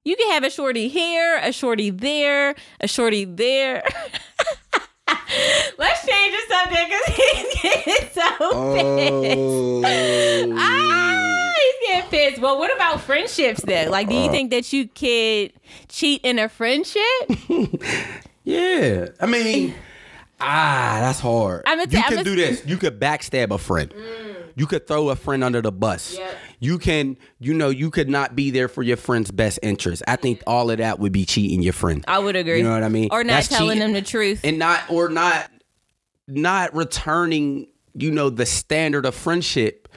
[0.04, 3.84] You can have a shorty here, a shorty there, a shorty there.
[5.78, 9.82] Let's change the subject because he's getting so Oh.
[9.84, 10.54] pissed.
[10.58, 12.42] Ah, he's getting pissed.
[12.42, 13.88] Well, what about friendships though?
[13.90, 14.24] Like, do Uh.
[14.26, 15.54] you think that you could
[15.88, 17.04] cheat in a friendship?
[18.46, 19.10] Yeah.
[19.22, 19.76] I mean,
[20.42, 21.62] ah, that's hard.
[21.68, 22.64] I'ma you t- can I'ma- do this.
[22.66, 23.94] You could backstab a friend.
[24.56, 26.18] You could throw a friend under the bus.
[26.18, 26.36] Yep.
[26.60, 30.04] You can, you know, you could not be there for your friend's best interest.
[30.08, 32.04] I think all of that would be cheating your friend.
[32.08, 32.58] I would agree.
[32.58, 33.10] You know what I mean?
[33.12, 33.80] Or not That's telling cheating.
[33.80, 34.42] them the truth.
[34.44, 35.50] and not or not
[36.28, 39.88] not returning you know the standard of friendship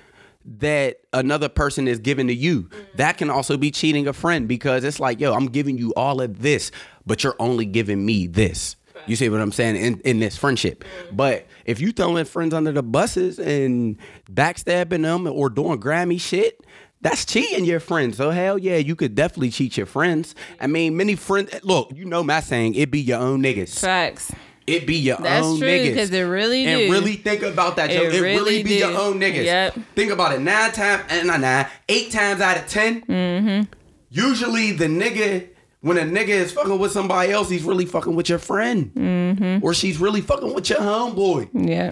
[0.44, 2.82] that another person is giving to you mm-hmm.
[2.96, 6.20] that can also be cheating a friend because it's like yo i'm giving you all
[6.20, 6.70] of this
[7.06, 10.84] but you're only giving me this you see what i'm saying in, in this friendship
[11.12, 13.96] but if you throwing friends under the buses and
[14.30, 16.60] backstabbing them or doing grammy shit
[17.00, 18.16] that's cheating your friends.
[18.18, 20.36] So hell yeah, you could definitely cheat your friends.
[20.60, 21.50] I mean, many friends.
[21.64, 22.76] Look, you know my saying.
[22.76, 23.76] It be your own niggas.
[23.80, 24.30] Facts.
[24.68, 25.96] It be your That's own true, niggas.
[25.96, 26.92] 'cause it really And do.
[26.92, 27.90] really think about that.
[27.90, 28.74] It It, really, really be do.
[28.76, 29.44] your own niggas.
[29.44, 29.78] Yep.
[29.96, 30.42] Think about it.
[30.42, 33.72] Nine times, and not nine, eight times out of 10 Mm-hmm.
[34.10, 35.48] Usually, the nigga,
[35.82, 39.64] when a nigga is fucking with somebody else, he's really fucking with your friend, Mm-hmm.
[39.64, 41.90] or she's really fucking with your homeboy, Yeah.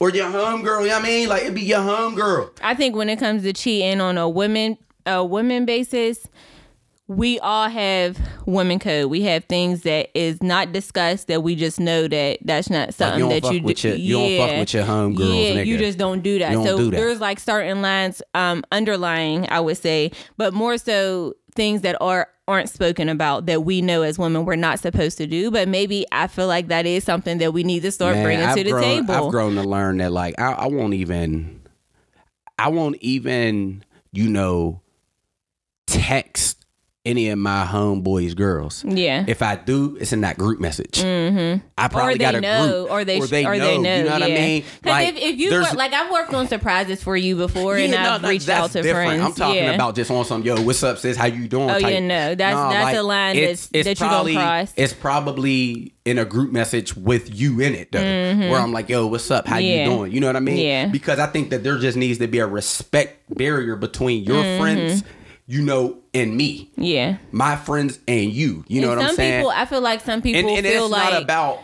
[0.00, 0.82] or your homegirl.
[0.82, 1.28] You know what I mean?
[1.28, 2.50] Like it'd be your homegirl.
[2.62, 6.26] I think when it comes to cheating on a women a women basis,
[7.06, 8.16] we all have
[8.46, 9.10] women code.
[9.10, 13.20] We have things that is not discussed that we just know that that's not something
[13.20, 13.88] don't that you do.
[13.88, 16.52] your- you don't fuck with your homegirls, Yeah, you just don't do that.
[16.52, 16.96] Don't so do that.
[16.96, 22.28] there's like certain lines um underlying, I would say, but more so things that are
[22.46, 26.04] aren't spoken about that we know as women we're not supposed to do but maybe
[26.12, 28.64] i feel like that is something that we need to start Man, bringing I've to
[28.64, 29.14] the grown, table.
[29.14, 31.62] I've grown to learn that like I, I won't even
[32.58, 34.80] I won't even, you know,
[35.86, 36.63] text
[37.04, 38.82] any of my homeboys girls.
[38.88, 40.92] yeah If I do, it's in that group message.
[41.02, 41.66] Mm-hmm.
[41.76, 43.64] I probably got a know, group, or they, or they or know.
[43.66, 43.96] they know.
[43.98, 44.64] You know what I mean?
[44.82, 48.02] Because if, if you work, like I've worked on surprises for you before, and Yeah,
[48.04, 49.08] no, I've no, reached out to different.
[49.20, 49.22] friends.
[49.22, 49.72] I'm talking yeah.
[49.72, 51.16] about just on some yo, what's up, sis?
[51.16, 51.68] How you doing?
[51.68, 51.92] Oh, type.
[51.92, 54.72] yeah, no, that's- that's a line it's- that's- it's that you don't probably- cross.
[54.76, 59.06] It's probably in a group message with you in it, though, where I'm like, yo,
[59.08, 59.46] what's up?
[59.46, 59.64] How Mm-hmm.
[59.66, 59.84] Yeah.
[59.84, 60.12] you doing?
[60.12, 60.56] You know what I mean?
[60.56, 60.86] Yeah.
[60.86, 64.60] Because I think that there just needs to be a respect barrier between your Mm-hmm.
[64.62, 65.04] friends,
[65.46, 67.16] you know, and me, Yeah.
[67.32, 68.64] my friends, and you.
[68.68, 69.40] You know and what I'm some saying?
[69.40, 71.62] people, I feel like some people and and feel it's like not about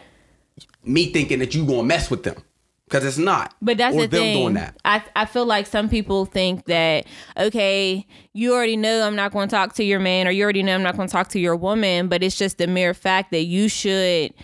[0.85, 2.37] me thinking that you gonna mess with them
[2.85, 3.55] because it's not.
[3.63, 4.37] But that's or the them thing.
[4.43, 4.77] doing that.
[4.85, 9.49] I I feel like some people think that okay, you already know I'm not going
[9.49, 11.39] to talk to your man, or you already know I'm not going to talk to
[11.41, 12.09] your woman.
[12.09, 14.35] But it's just the mere fact that you should,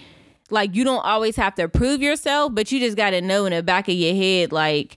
[0.50, 3.52] like, you don't always have to prove yourself, but you just got to know in
[3.52, 4.96] the back of your head, like.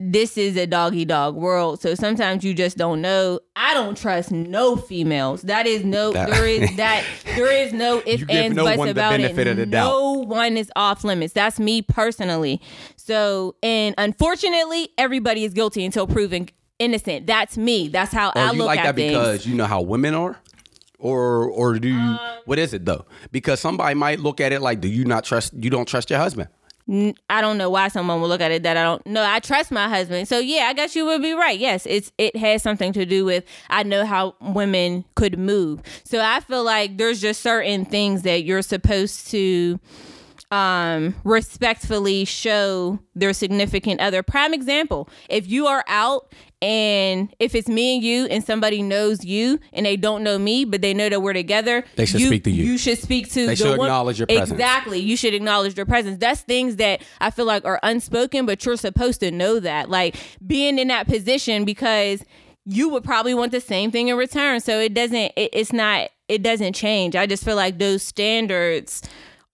[0.00, 3.40] This is a doggy dog world, so sometimes you just don't know.
[3.56, 5.42] I don't trust no females.
[5.42, 6.12] That is no.
[6.12, 7.04] That- there is that.
[7.34, 9.68] There is no if ands no buts about it.
[9.68, 11.32] no one is off limits.
[11.34, 12.60] That's me personally.
[12.96, 17.26] So, and unfortunately, everybody is guilty until proven innocent.
[17.26, 17.88] That's me.
[17.88, 19.10] That's how Or I you look like at that things.
[19.12, 20.38] because you know how women are?
[21.00, 23.04] Or or do you Um, what is it though?
[23.32, 26.20] Because somebody might look at it like, do you not trust you don't trust your
[26.20, 26.48] husband?
[27.28, 29.22] I don't know why someone would look at it that I don't know.
[29.22, 30.26] I trust my husband.
[30.26, 31.58] So yeah, I guess you would be right.
[31.58, 35.82] Yes, it's it has something to do with I know how women could move.
[36.04, 39.78] So I feel like there's just certain things that you're supposed to
[40.50, 44.22] um respectfully show their significant other.
[44.22, 49.24] Prime example, if you are out and if it's me and you and somebody knows
[49.24, 52.44] you and they don't know me but they know that we're together They should speak
[52.44, 52.64] to you.
[52.64, 54.50] you should speak to They the should one- acknowledge your presence.
[54.50, 54.98] exactly.
[54.98, 56.18] You should acknowledge their presence.
[56.18, 59.88] That's things that i feel like are unspoken but you're supposed to know that.
[59.88, 60.16] Like
[60.46, 62.24] being in that position because
[62.64, 64.60] you would probably want the same thing in return.
[64.60, 67.14] So it doesn't it, it's not it doesn't change.
[67.16, 69.02] I just feel like those standards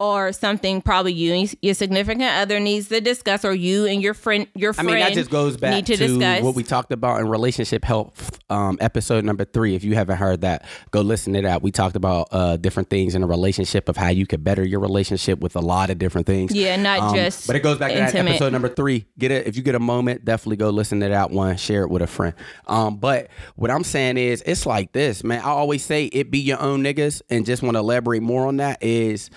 [0.04, 4.14] are something probably you and your significant other needs to discuss or you and your
[4.14, 6.62] friend your friend I mean, that just goes back need to, to, discuss what we
[6.62, 9.74] talked about in relationship health, um, episode number three.
[9.74, 11.62] If you haven't heard that, go listen to that.
[11.62, 14.80] We talked about uh, different things in a relationship of how you could better your
[14.80, 16.54] relationship with a lot of different things.
[16.54, 19.06] Yeah, not Um, just But it goes back to that episode number three.
[19.18, 21.56] Get it if you get a moment, definitely go listen to that one.
[21.56, 22.34] Share it with a friend.
[22.66, 25.40] Um, but what I'm saying is, it's like this, man.
[25.40, 28.58] I always say it be your own niggas, and just want to elaborate more on
[28.58, 29.30] that is.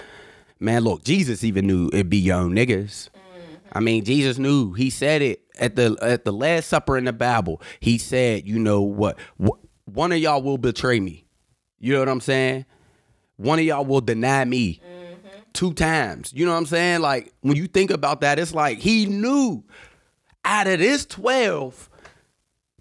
[0.60, 3.10] Man, look, Jesus even knew it'd be own niggas.
[3.72, 4.74] I mean, Jesus knew.
[4.74, 7.62] He said it at the at the Last Supper in the Bible.
[7.80, 9.18] He said, you know what?
[9.44, 11.26] Wh- One of y'all will betray me.
[11.80, 12.66] You know what I'm saying?
[13.36, 14.82] One of y'all will deny me
[15.54, 16.32] two times.
[16.36, 17.02] You know what I'm saying?
[17.02, 19.64] Like when you think about that, it's like he knew
[20.44, 21.90] out of this 12,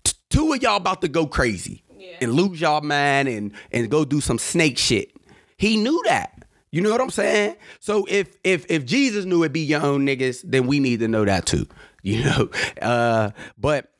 [0.05, 1.83] t- two of y'all about to go crazy
[2.23, 5.11] and lose y'all mind and and go do some snake shit.
[5.59, 6.36] He knew that.
[6.73, 7.57] You know what I'm saying?
[7.81, 11.09] So if if if Jesus knew it be your own niggas, then we need to
[11.09, 11.67] know that too.
[12.03, 12.51] You know?
[12.81, 13.91] Uh but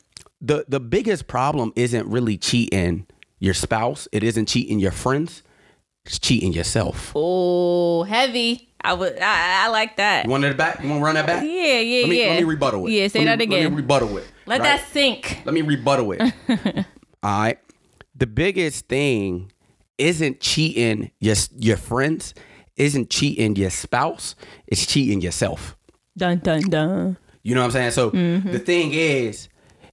[0.41, 3.07] the the biggest problem isn't really cheating
[3.41, 4.07] your spouse.
[4.13, 5.43] It isn't cheating your friends.
[6.05, 7.11] It's cheating yourself.
[7.17, 8.69] Oh, heavy.
[8.81, 9.19] I would.
[9.19, 10.25] I, I like that.
[10.27, 10.81] You want it back?
[10.81, 11.43] You want to run that back?
[11.43, 12.29] Yeah, yeah, Let me, yeah.
[12.29, 12.91] let me rebuttal it.
[12.93, 13.71] Yeah, say Let that me- Let again.
[13.73, 14.29] me rebuttal it.
[14.47, 14.79] Let right?
[14.79, 15.43] that sink.
[15.45, 16.21] Let me rebuttal it.
[17.25, 17.59] All right.
[18.15, 19.51] The biggest thing
[19.99, 22.35] isn't cheating your your friends,
[22.77, 24.35] isn't cheating your spouse,
[24.67, 25.77] it's cheating yourself.
[26.17, 27.17] Dun dun dun.
[27.43, 27.91] You know what I'm saying?
[27.93, 28.53] So Mm-hmm.
[28.53, 29.49] the thing is,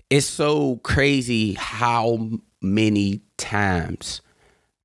[0.10, 2.30] it's so crazy how
[2.62, 4.22] many times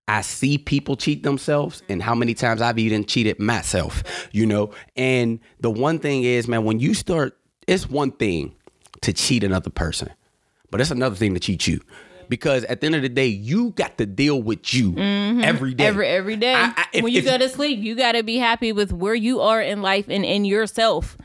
[0.07, 4.71] I see people cheat themselves and how many times I've even cheated myself, you know?
[4.97, 8.55] And the one thing is, man, when you start, it's one thing
[9.03, 10.09] to cheat another person,
[10.71, 11.81] but it's another thing to cheat you.
[12.29, 15.85] Because at the end of the day, you got to deal with you every day.
[15.85, 15.89] Mm-hmm.
[15.89, 16.55] Every every day.
[16.55, 18.93] I- I- if- when you if- go to sleep, you got to be happy with
[18.93, 21.17] where you are in life and in yourself.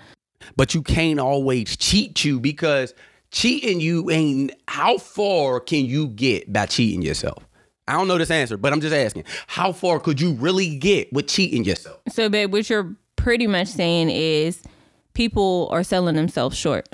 [0.58, 2.94] but you can't always cheat you because
[3.32, 7.48] cheating you ain't how far can you get by cheating yourself
[7.88, 11.12] i don't know this answer but i'm just asking how far could you really get
[11.14, 14.62] with cheating yourself So, babe, what you're pretty much saying is
[15.14, 16.88] people are selling themselves short.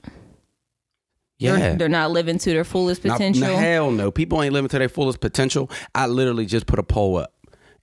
[1.39, 3.47] They're, they're not living to their fullest potential.
[3.47, 6.83] now, hell no people ain't living to their fullest potential i literally just put a
[6.83, 7.33] poll up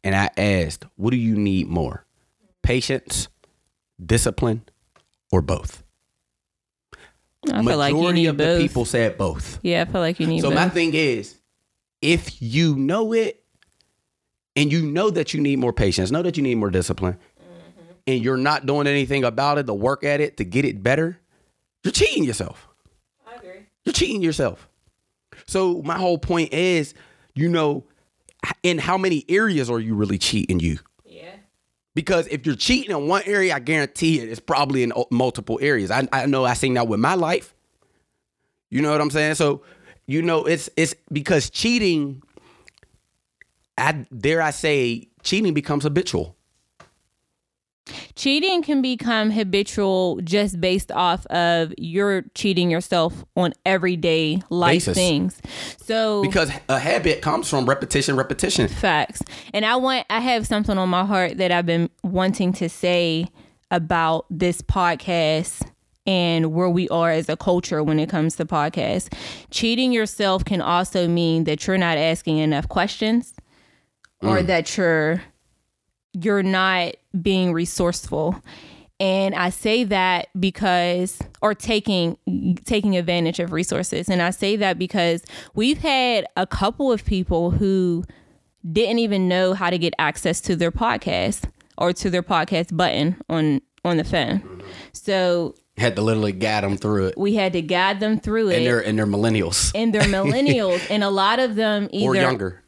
[0.05, 2.05] and i asked what do you need more
[2.62, 3.29] patience
[4.05, 4.62] discipline
[5.33, 5.83] or both
[7.53, 8.59] I feel like you need of both.
[8.59, 10.57] the people said both yeah, I feel like you need So both.
[10.57, 11.37] my thing is,
[12.03, 13.42] if you know it,
[14.57, 17.92] and you know that you need more patience, know that you need more discipline, Mm-hmm.
[18.09, 21.21] and you're not doing anything about it to work at it to get it better,
[21.85, 22.69] you're cheating yourself.
[23.87, 24.68] You're cheating yourself.
[25.46, 26.92] So my whole point is,
[27.35, 27.85] you know,
[28.62, 30.79] in how many areas are you really cheating you?
[31.05, 31.37] Yeah.
[31.94, 35.59] Because if you're cheating in one area, I guarantee it, it's probably in uh, multiple
[35.62, 35.90] areas.
[35.90, 37.55] I, I know I seen that with my life.
[38.70, 39.37] You know what I'm saying?
[39.37, 39.62] So,
[40.07, 42.22] you know, it's it's because cheating,
[43.79, 46.36] I dare I say, cheating becomes habitual.
[48.14, 54.96] Cheating can become habitual just based off of you're cheating yourself on everyday life Basis.
[54.96, 55.42] things.
[55.79, 58.68] So Because a habit comes from repetition, repetition.
[58.68, 59.22] Facts.
[59.53, 63.29] And I want I have something on my heart that I've been wanting to say
[63.70, 65.68] about this podcast
[66.07, 69.12] and where we are as a culture when it comes to podcasts.
[69.51, 73.35] Cheating yourself can also mean that you're not asking enough questions
[74.22, 74.46] or mm.
[74.46, 75.22] that you're
[76.20, 78.42] you're not being resourceful.
[78.98, 82.16] And I say that because or taking
[82.64, 84.09] taking advantage of resources.
[84.09, 85.22] And I say that because
[85.55, 88.05] we've had a couple of people who
[88.72, 91.44] didn't even know how to get access to their podcast
[91.76, 94.62] or to their podcast button on on the phone.
[94.94, 97.18] So Had to literally guide them through it.
[97.18, 98.57] we had to guide them through it.
[98.57, 102.16] And they're and they're millennials and they're millennials and a lot of them either or
[102.16, 102.64] younger.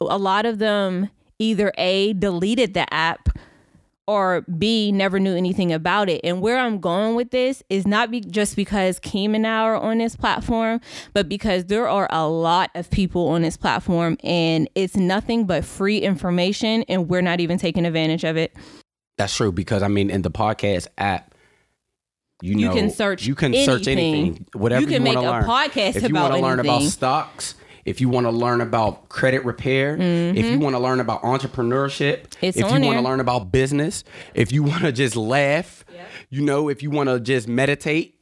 [0.00, 3.28] a lot of them either A, deleted the app,
[4.06, 6.22] or B, never knew anything about it.
[6.24, 9.76] And where I'm going with this is not be- just because Keem and I are
[9.76, 10.80] on this platform,
[11.12, 15.62] but because there are a lot of people on this platform and it's nothing but
[15.62, 18.56] free information and we're not even taking advantage of it.
[19.18, 21.34] That's true because I mean in the podcast app,
[22.40, 24.14] you You know, can search you can search anything.
[24.26, 25.44] anything, whatever You can wanna make a learn.
[25.44, 26.90] podcast if you about wanna learn about anything.
[26.90, 27.56] stocks,
[27.88, 32.18] if you want to learn about credit repair, if you want to learn about entrepreneurship,
[32.28, 32.46] Mm-hmm.
[32.46, 35.84] It's if you want to learn about business, if you want to just laugh,
[36.30, 38.14] you know, if you want to just meditate,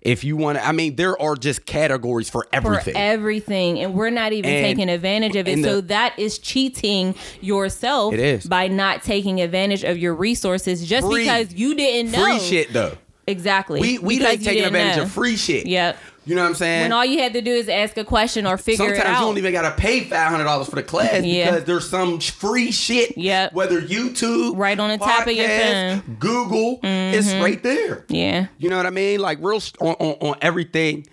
[0.00, 2.94] if you want to, I mean, there are just categories for everything.
[2.94, 5.56] For everything, and we're not even And- taking advantage of it.
[5.56, 8.44] the- so that is cheating yourself It is.
[8.46, 12.24] by not taking advantage of your resources just Free- because you didn't know.
[12.24, 12.92] free shit though.
[13.26, 13.80] Exactly.
[13.80, 15.02] We we Because like taking advantage know.
[15.04, 15.66] of free shit.
[15.66, 15.96] Yep.
[16.24, 16.82] You know what I'm saying?
[16.82, 19.04] When all you had to do is ask a question or figure Sometimes it out.
[19.06, 21.50] Sometimes you don't even gotta pay five hundred dollars for the class Yeah.
[21.50, 23.16] because there's some free shit.
[23.18, 23.54] Yep.
[23.54, 26.00] Whether YouTube, Right on the top of your podcast, phone.
[26.00, 26.14] Mm-hmm.
[26.14, 28.04] Google, it's right there.
[28.08, 28.46] yeah.
[28.58, 29.18] You know what I mean?
[29.20, 31.06] Like real on, on on everything.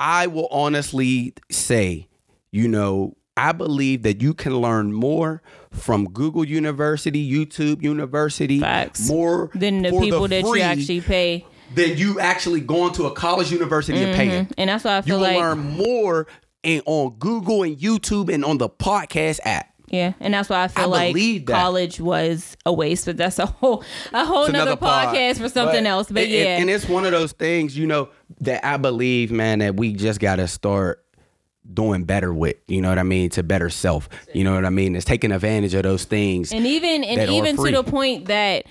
[0.00, 2.08] I will honestly say,
[2.52, 9.08] you know, I believe that you can learn more from Google University, YouTube University, Facts.
[9.08, 11.44] more Than the people that you actually pay.
[11.74, 14.44] than you actually going to a college university and paying.
[14.44, 14.52] Mm-hmm.
[14.58, 16.26] And that's why I feel will like you learn more
[16.62, 19.70] in, on Google and YouTube and on the podcast app.
[19.88, 23.46] Yeah, and that's why I feel I like college was a waste, but that's a
[23.46, 25.14] whole a whole nother pod.
[25.14, 26.08] podcast for something But- else.
[26.10, 28.08] But and- yeah, and it's one of those things, you know,
[28.40, 31.03] that I believe, man, that we just got to start
[31.72, 32.56] doing better with.
[32.68, 33.30] You know what I mean?
[33.30, 34.08] To better self.
[34.32, 34.96] You know what I mean?
[34.96, 36.52] It's taking advantage of those things.
[36.52, 38.64] and even and even to the point that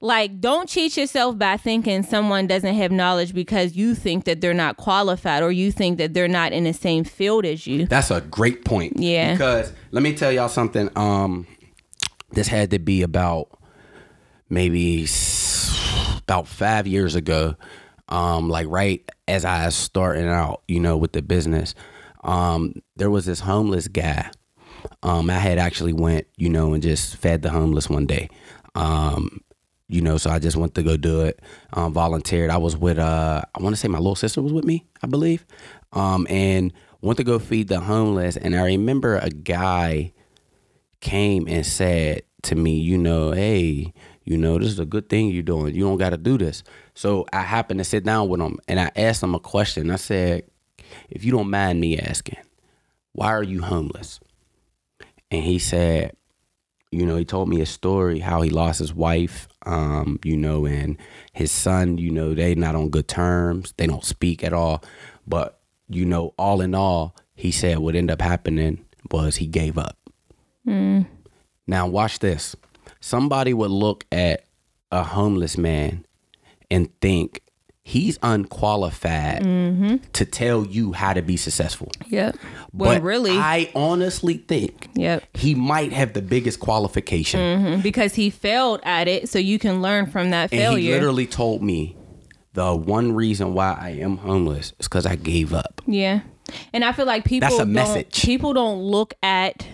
[0.00, 4.54] like don't cheat yourself by thinking someone doesn't have knowledge because you think that they're
[4.54, 8.10] not qualified or you think that they're not in the same field as you That's
[8.10, 8.94] a great point.
[8.96, 9.32] Yeah.
[9.32, 10.88] Because let me tell y'all something.
[10.96, 11.46] Um,
[12.30, 13.48] this had to be about
[14.48, 15.06] maybe
[16.18, 17.56] about five years ago.
[18.08, 21.74] Um, like right as I was starting out, you know, with the business.
[22.24, 24.30] Um, there was this homeless guy.
[25.02, 28.28] Um, I had actually went, you know, and just fed the homeless one day.
[28.74, 29.40] Um,
[29.88, 31.40] you know, so I just went to go do it.
[31.72, 32.50] Um, volunteered.
[32.50, 35.06] I was with uh, I want to say my little sister was with me, I
[35.06, 35.46] believe,
[35.92, 38.36] um, and went to go feed the homeless.
[38.36, 40.12] And I remember a guy
[41.00, 43.92] came and said to me, you know, hey,
[44.24, 45.74] you know, this is a good thing you're doing.
[45.74, 46.62] You don't got to do this.
[46.94, 49.90] So I happened to sit down with him and I asked him a question.
[49.90, 50.44] I said,
[51.10, 52.38] if you don't mind me asking,
[53.12, 54.20] why are you homeless?
[55.30, 56.16] And he said,
[56.90, 60.64] you know, he told me a story how he lost his wife, um, you know,
[60.64, 60.96] and
[61.32, 63.74] his son, you know, they not on good terms.
[63.76, 64.82] They don't speak at all.
[65.26, 69.76] But, you know, all in all, he said what ended up happening was he gave
[69.76, 69.98] up.
[70.66, 71.06] Mm.
[71.66, 72.56] Now, watch this.
[73.00, 74.44] Somebody would look at
[74.90, 76.06] a homeless man
[76.70, 77.42] and think
[77.88, 79.42] he's unqualified
[80.12, 81.90] to tell you how to be successful.
[82.08, 82.36] yep
[82.72, 87.40] well but really I honestly think yep he might have the biggest qualification.
[87.40, 90.92] Mhm, because he failed at it so you can learn from that And failure he
[90.92, 91.96] literally told me
[92.54, 95.80] the one reason why I am homeless is because I gave up.
[95.86, 96.20] Yeah.
[96.72, 98.22] And I feel like people That's a don't message.
[98.24, 99.66] people don't look at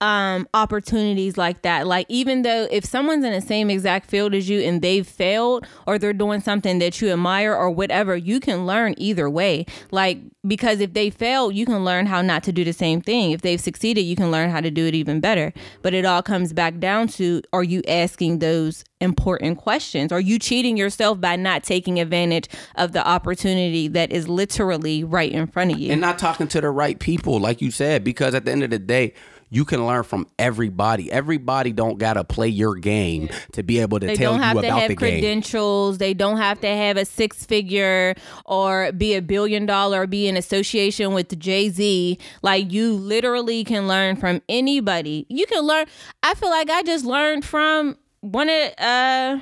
[0.00, 1.86] um opportunities like that.
[1.86, 5.66] Like even though if someone's in the same exact field as you and they've failed
[5.86, 9.66] or they're doing something that you admire or whatever, you can learn either way.
[9.90, 13.32] Like because if they fail, you can learn how not to do the same thing.
[13.32, 15.52] If they've succeeded, you can learn how to do it even better.
[15.82, 20.12] But it all comes back down to are you asking those important questions?
[20.12, 25.30] Are you cheating yourself by not taking advantage of the opportunity that is literally right
[25.30, 25.92] in front of you?
[25.92, 28.70] And not talking to the right people, like you said, because at the end of
[28.70, 29.12] the day,
[29.50, 31.10] you can learn from everybody.
[31.10, 34.70] Everybody don't gotta play your game to be able to they tell don't have to
[34.70, 35.98] have credentials.
[35.98, 38.14] They don't have to have a six figure
[38.46, 42.18] or be a billion dollar be in association with Jay Z.
[42.42, 45.26] Like you literally can learn from anybody.
[45.28, 45.86] You can learn.
[46.22, 49.40] I feel like I just learned from one of uh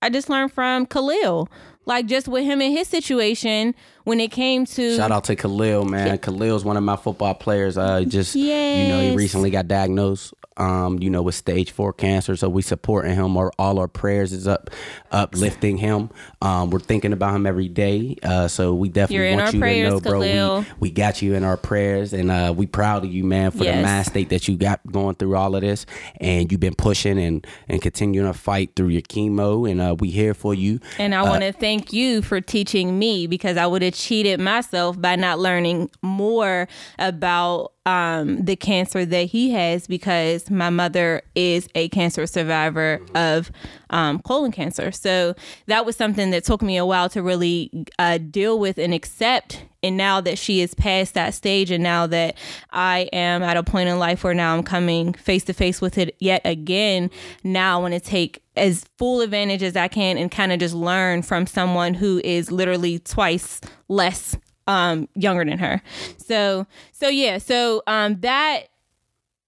[0.00, 1.48] I just learned from Khalil.
[1.86, 3.74] Like just with him and his situation
[4.04, 6.18] when it came to Shout out to Khalil, man.
[6.18, 7.76] Khalil's one of my football players.
[7.76, 8.48] Uh, just you
[8.88, 12.36] know, he recently got diagnosed, um, you know, with stage four cancer.
[12.36, 13.36] So we supporting him.
[13.36, 14.70] Or all our prayers is up,
[15.10, 16.10] uplifting him.
[16.42, 18.16] Um, we're thinking about him every day.
[18.22, 20.20] Uh, so we definitely want you prayers, to know, bro.
[20.20, 20.60] Khalil.
[20.60, 23.58] We, we got you in our prayers, and uh, we proud of you, man, for
[23.58, 23.84] the Yes.
[23.84, 25.86] mind state that you got going through all of this,
[26.20, 30.10] and you've been pushing and and continuing to fight through your chemo, and uh, we
[30.10, 30.80] here for you.
[30.98, 35.00] And I want to thank you for teaching me because I would have cheated myself
[35.00, 41.68] by not learning more about um, the cancer that he has because my mother is
[41.74, 43.50] a cancer survivor of
[43.90, 44.90] um, colon cancer.
[44.90, 45.34] So
[45.66, 49.64] that was something that took me a while to really uh, deal with and accept.
[49.82, 52.38] And now that she is past that stage, and now that
[52.70, 55.98] I am at a point in life where now I'm coming face to face with
[55.98, 57.10] it yet again,
[57.42, 60.74] now I want to take as full advantage as I can and kind of just
[60.74, 65.82] learn from someone who is literally twice less um younger than her.
[66.18, 68.68] So so yeah, so um that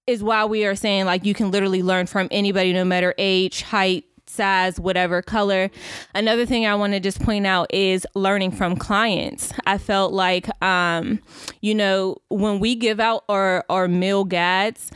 [0.05, 3.61] is why we are saying like you can literally learn from anybody no matter age,
[3.61, 5.69] height, size, whatever color.
[6.15, 9.53] Another thing I want to just point out is learning from clients.
[9.65, 11.19] I felt like um
[11.61, 14.91] you know, when we give out our our meal guides,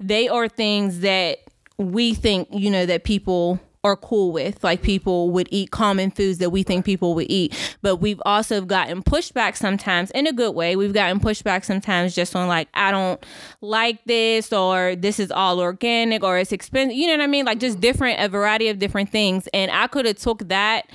[0.00, 1.38] they are things that
[1.78, 4.62] we think, you know, that people are cool with.
[4.62, 7.56] Like people would eat common foods that we think people would eat.
[7.82, 10.76] But we've also gotten pushback sometimes in a good way.
[10.76, 13.24] We've gotten pushback sometimes just on like, I don't
[13.60, 16.96] like this or this is all organic or it's expensive.
[16.96, 17.44] You know what I mean?
[17.44, 19.48] Like just different, a variety of different things.
[19.54, 20.90] And I could have took that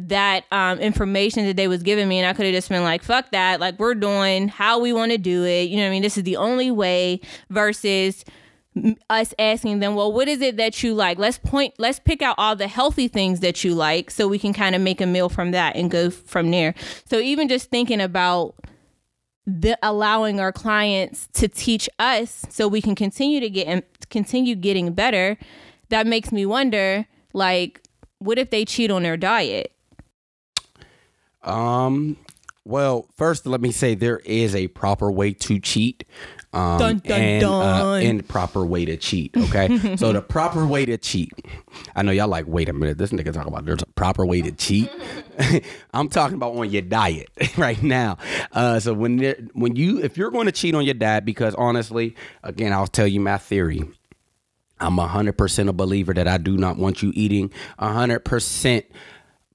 [0.00, 3.02] that um, information that they was giving me and I could have just been like,
[3.02, 3.58] fuck that.
[3.58, 5.68] Like we're doing how we want to do it.
[5.68, 6.02] You know what I mean?
[6.02, 7.20] This is the only way
[7.50, 8.24] versus
[9.10, 11.18] us asking them, well, what is it that you like?
[11.18, 14.52] Let's point, let's pick out all the healthy things that you like so we can
[14.52, 16.74] kind of make a meal from that and go from there.
[17.04, 18.54] So even just thinking about
[19.46, 24.54] the allowing our clients to teach us so we can continue to get and continue
[24.54, 25.38] getting better,
[25.88, 27.80] that makes me wonder, like,
[28.18, 29.72] what if they cheat on their diet?
[31.42, 32.18] Um,
[32.64, 36.04] well, first let me say there is a proper way to cheat.
[36.54, 39.36] Um, Dun, dun, and, Uh, and proper way to cheat.
[39.36, 41.30] Okay, so the proper way to cheat.
[41.94, 42.46] I know y'all like.
[42.46, 44.90] Wait a minute, this nigga talking about there's a proper way to cheat.
[45.92, 47.28] I'm talking about on your diet
[47.58, 48.16] right now.
[48.52, 51.54] Uh, so when there- when you if you're going to cheat on your diet, because
[51.56, 53.82] honestly, again, I'll tell you my theory.
[54.80, 58.86] I'm hundred percent a believer that I do not want you eating hundred percent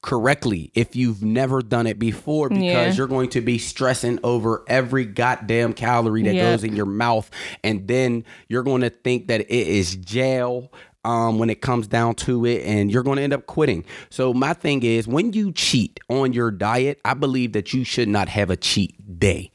[0.04, 2.94] correctly if you've never done it before because Yeah.
[2.94, 6.44] you're going to be stressing over every goddamn calorie that Yep.
[6.44, 7.32] goes in your mouth
[7.64, 10.72] and then you're going to think that it is jail
[11.06, 14.34] um, when it comes down to it and you're going to end up quitting so
[14.34, 18.28] my thing is when you cheat on your diet i believe that you should not
[18.30, 19.52] have a cheat day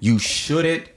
[0.00, 0.88] you shouldn't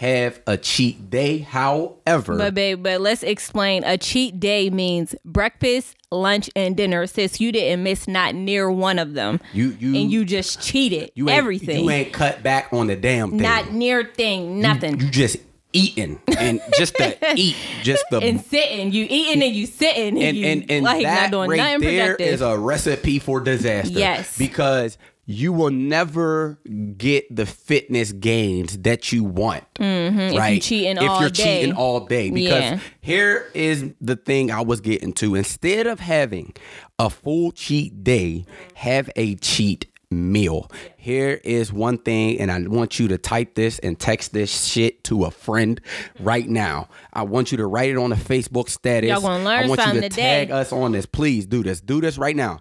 [0.00, 3.84] have a cheat day however But babe, but let's explain.
[3.84, 7.06] A cheat day means breakfast, lunch, and dinner.
[7.06, 11.10] Since you didn't miss not near one of them, You- you- and you just cheated
[11.14, 11.84] you everything.
[11.84, 14.98] you ain't cut back on the damn thing not near thing, nothing.
[14.98, 15.36] you just
[15.74, 20.22] eating and just to eat just the and sitting, you eating and you sitting, and,
[20.22, 22.34] and you and, and like that not doing right nothing there productive.
[22.34, 23.98] is a recipe for disaster.
[23.98, 24.38] Yes.
[24.38, 24.96] because
[25.30, 26.58] you will never
[26.96, 29.62] get the fitness gains that you want.
[29.74, 30.36] Mm-hmm.
[30.36, 30.54] Right?
[30.54, 32.80] you cheating if all you're cheating all day, because Yeah.
[33.00, 35.36] here is the thing I was getting to.
[35.36, 36.52] Instead of having
[36.98, 40.68] a full cheat day, have a cheat meal.
[40.96, 45.04] Here is one thing, and I want you to type this and text this shit
[45.04, 45.80] to a friend
[46.18, 46.88] right now.
[47.12, 49.08] I want you to write it on the Facebook status.
[49.08, 50.22] Y'all gonna learn I want you to today.
[50.46, 51.06] tag us on this.
[51.06, 51.80] Please do this.
[51.80, 52.58] Do this right now.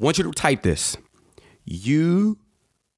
[0.00, 0.96] I want you to type this.
[1.64, 2.38] You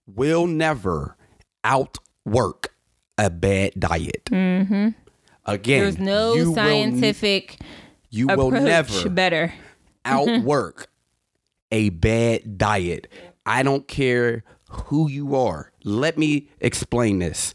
[0.06, 1.16] will never
[1.62, 2.74] outwork
[3.18, 4.24] a bad diet.
[4.26, 4.88] Mm-hmm.
[5.46, 7.58] Again, There's no you will- scientific
[8.10, 9.52] you will never better.
[10.04, 10.88] outwork
[11.72, 13.08] a bad diet.
[13.44, 15.72] I don't care who you are.
[15.82, 17.54] Let me explain this.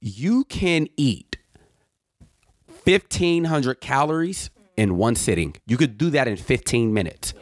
[0.00, 1.36] You can eat
[2.84, 5.54] 1500 calories in one sitting.
[5.66, 7.34] You could do that in 15 minutes.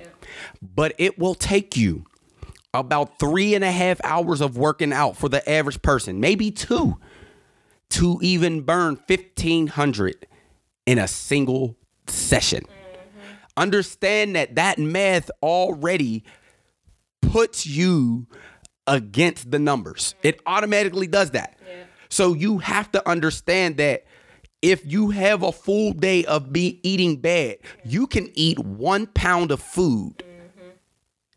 [0.60, 2.04] But it will take you
[2.74, 6.98] about three and a half hours of working out for the average person, maybe two,
[7.90, 10.26] to even burn 1500
[10.86, 12.60] in a single session.
[12.60, 13.32] Mm-hmm.
[13.56, 16.24] Understand that that math already
[17.22, 18.26] puts you
[18.86, 20.14] against the numbers.
[20.18, 20.26] Mm-hmm.
[20.28, 21.58] It automatically does that.
[22.10, 24.04] So you have to understand that
[24.62, 29.50] if you have a full day of be eating bad, you can eat one pound
[29.50, 30.68] of food mm-hmm.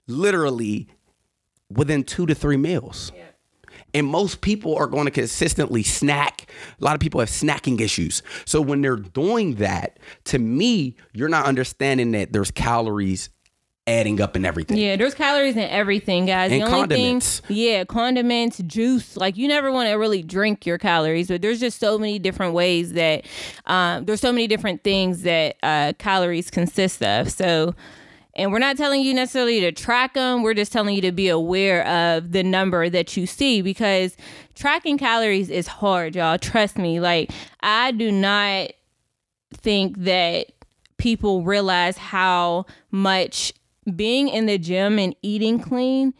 [0.08, 0.88] literally
[1.74, 3.11] within two to three meals.
[3.93, 6.49] And most people are going to consistently snack.
[6.80, 8.24] A lot of people have snacking issues.
[8.45, 13.30] So when they're doing that, to me, you're not understanding that there's calories
[13.88, 14.78] adding up in everything.
[14.78, 16.51] Yeah, there's calories in everything, guys.
[16.51, 17.39] And the only condiments.
[17.39, 19.17] thing, yeah, condiments, juice.
[19.17, 22.53] Like you never want to really drink your calories, but there's just so many different
[22.53, 23.26] ways that
[23.65, 27.32] um, there's so many different things that uh, calories consist of.
[27.32, 27.76] So.
[28.42, 30.44] And we're not telling you necessarily to track them.
[30.44, 34.18] We're just telling you to be aware of the number that you see because
[34.56, 36.38] tracking calories is hard, y'all.
[36.38, 37.00] Trust me.
[37.00, 37.32] Like,
[37.62, 38.72] I do not
[39.54, 40.48] think that
[40.98, 43.54] people realize how much
[43.96, 46.14] being in the gym and eating clean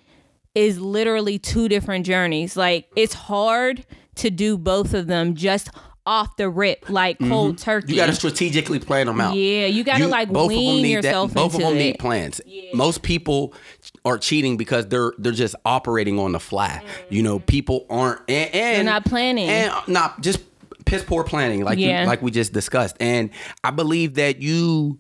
[0.56, 2.58] is literally two different journeys.
[2.58, 5.70] Like it's hard to do both of them just
[6.06, 7.86] off the rip, like cold turkey.
[7.88, 7.92] Mm-hmm.
[7.94, 9.36] You got to strategically plan them out.
[9.36, 11.84] Yeah, you gotta, like, both wean yourself both into of them it.
[11.84, 12.42] need plans.
[12.74, 13.54] Most people
[14.04, 16.84] are cheating because they're they're just operating on the fly.
[17.10, 19.48] You know, people aren't and, and They're not planning.
[19.50, 20.40] and not just
[20.86, 22.06] piss poor planning, like you, Yeah.
[22.06, 22.96] like we just discussed.
[23.00, 23.30] And
[23.64, 25.00] I believe that you,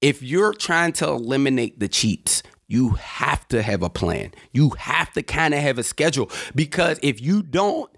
[0.00, 2.42] if you're trying to eliminate the cheats.
[2.68, 4.32] You have to have a plan.
[4.52, 7.88] You have to kind of have a schedule because if you don't,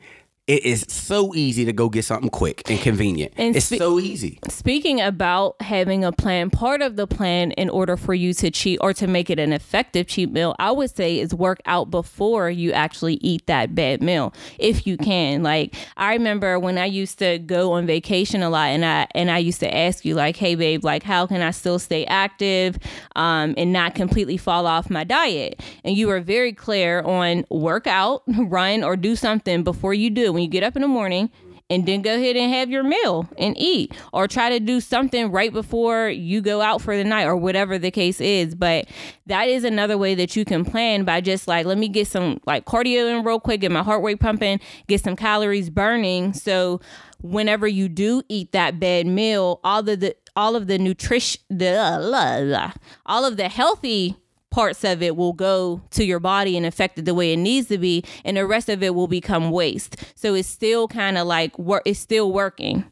[0.48, 3.34] it is so easy to go get something quick and convenient.
[3.36, 4.38] And it's spe- so easy.
[4.48, 8.78] Speaking about having a plan, part of the plan in order for you to cheat
[8.80, 12.48] or to make it an effective cheat meal, I would say is work out before
[12.48, 15.42] you actually eat that bad meal, if you can.
[15.42, 19.30] Like I remember when I used to go on vacation a lot, and I and
[19.30, 22.78] I used to ask you like, "Hey, babe, like how can I still stay active
[23.16, 27.86] um, and not completely fall off my diet?" And you were very clear on work
[27.86, 31.30] out, run, or do something before you do when you get up in the morning
[31.68, 35.32] and then go ahead and have your meal and eat or try to do something
[35.32, 38.54] right before you go out for the night or whatever the case is.
[38.54, 38.86] But
[39.26, 42.40] that is another way that you can plan by just like let me get some
[42.46, 46.32] like cardio in real quick get my heart rate pumping get some calories burning.
[46.32, 46.80] So
[47.20, 52.72] whenever you do eat that bad meal all of the all of the nutrition the
[53.06, 54.16] all of the healthy
[54.50, 57.68] parts of it will go to your body and affect it the way it needs
[57.68, 59.96] to be, and the rest of it will become waste.
[60.14, 61.82] So it's still kind of like work.
[61.84, 62.84] It's still working.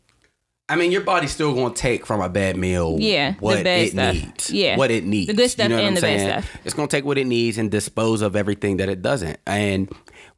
[0.69, 3.93] I mean, your body's still going to take from a bad meal Yeah, what it
[3.93, 4.15] stuff.
[4.15, 4.51] needs.
[4.51, 4.77] Yeah.
[4.77, 5.29] What it needs.
[5.29, 6.57] The good stuff you know and I'm the bad stuff.
[6.65, 9.39] It's going to take what it needs and dispose of everything that it doesn't.
[9.47, 9.89] And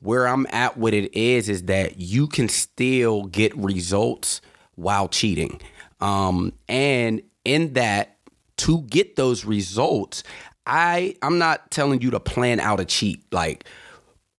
[0.01, 4.43] where I'm at with it is, is that you can still get results
[4.75, 5.63] while cheating.
[6.01, 8.19] Um, and in that,
[8.59, 10.25] to get those results,
[10.69, 13.25] I I'm not telling you to plan out a cheat.
[13.33, 13.65] Like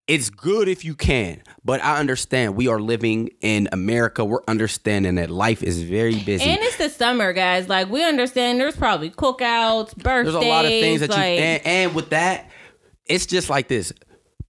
[0.07, 4.25] it's good if you can, but I understand we are living in America.
[4.25, 6.45] We're understanding that life is very busy.
[6.45, 7.69] And it's the summer, guys.
[7.69, 10.33] Like we understand, there's probably cookouts, birthdays.
[10.33, 12.49] There's a lot of things that like, you and, and with that,
[13.05, 13.93] it's just like this.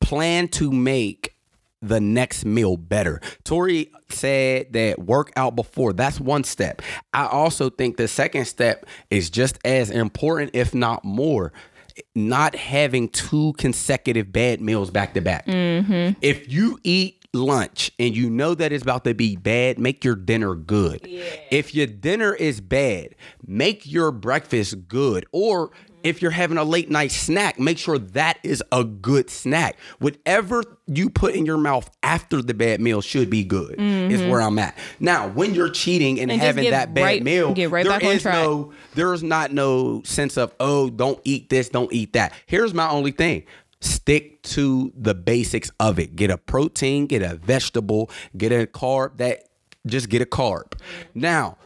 [0.00, 1.34] Plan to make
[1.82, 3.20] the next meal better.
[3.44, 5.92] Tori said that work out before.
[5.92, 6.82] That's one step.
[7.12, 11.52] I also think the second step is just as important, if not more.
[12.14, 15.46] Not having two consecutive bad meals back to back.
[15.46, 16.18] Mm-hmm.
[16.20, 20.16] If you eat lunch and you know that it's about to be bad, make your
[20.16, 21.00] dinner good.
[21.50, 23.14] If your dinner is bad,
[23.46, 25.26] make your breakfast good.
[25.32, 25.70] Or
[26.02, 29.76] if you're having a late night snack, make sure that is a good snack.
[29.98, 34.30] Whatever you put in your mouth after the bad meal should be good, is mm-hmm.
[34.30, 34.76] where I'm at.
[34.98, 38.04] Now, when you're cheating and, And having that bad right- meal, get right there back
[38.04, 38.34] on track.
[38.34, 42.88] no there's not no sense of oh don't eat this don't eat that here's my
[42.88, 43.44] only thing
[43.80, 49.16] stick to the basics of it get a protein get a vegetable get a carb
[49.18, 49.48] that
[49.86, 50.72] just get a carb
[51.14, 51.56] now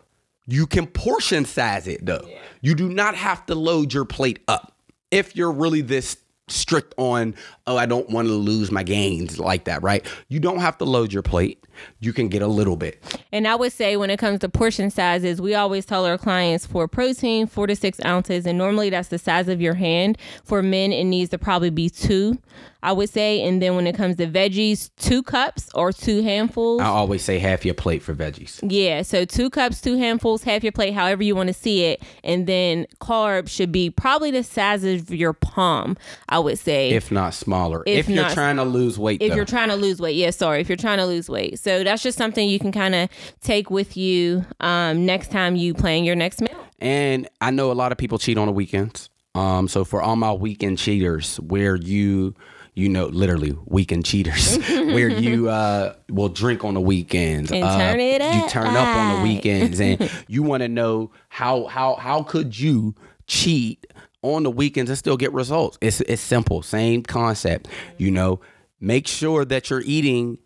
[0.46, 2.28] you can portion size it though.
[2.60, 4.76] You do not have to load your plate up.
[5.10, 6.16] If you're really this
[6.48, 7.34] strict on
[7.66, 10.06] oh i don't want to lose my gains like that right?
[10.28, 11.66] You don't have to load your plate
[12.00, 13.02] you can get a little bit
[13.32, 16.66] And I would say when it comes to portion sizes, we always tell our clients
[16.66, 20.18] for protein, four to six ounces, and normally that's the size of your hand.
[20.44, 22.38] For men, it needs to probably be two,
[22.82, 23.42] I would say.
[23.42, 26.80] And then when it comes to veggies, two cups or two handfuls.
[26.80, 30.62] i always say half your plate for veggies Yeah, so two cups, two handfuls, half
[30.62, 32.02] your plate, however you want to see it.
[32.22, 35.96] And then carbs should be probably the size of your palm,
[36.28, 36.90] I would say.
[36.90, 37.82] if not smaller.
[37.86, 39.36] If If, you're trying to lose weight, if though.
[39.36, 40.16] you're trying to lose weight.
[40.16, 40.60] Yeah, sorry.
[40.60, 41.58] If you're trying to lose weight.
[41.64, 43.08] So that's just something you can kind of
[43.40, 46.68] take with you um, next time you plan your next meal.
[46.78, 49.08] and I know a lot of people cheat on the weekends.
[49.34, 52.34] Um, so for all my weekend cheaters, where you,
[52.74, 57.78] you know, literally weekend cheaters, where you uh, will drink on the weekends, And uh,
[57.78, 61.94] turn it you turn up on the weekends, and you want to know how how
[61.96, 62.94] how could you
[63.26, 63.86] cheat
[64.22, 65.78] on the weekends and still get results?
[65.80, 67.68] It's it's simple, same concept.
[67.98, 68.40] You know,
[68.84, 70.38] make sure that you're eating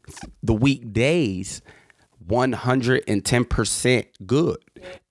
[0.43, 1.61] the weekdays
[2.27, 4.59] 110% good.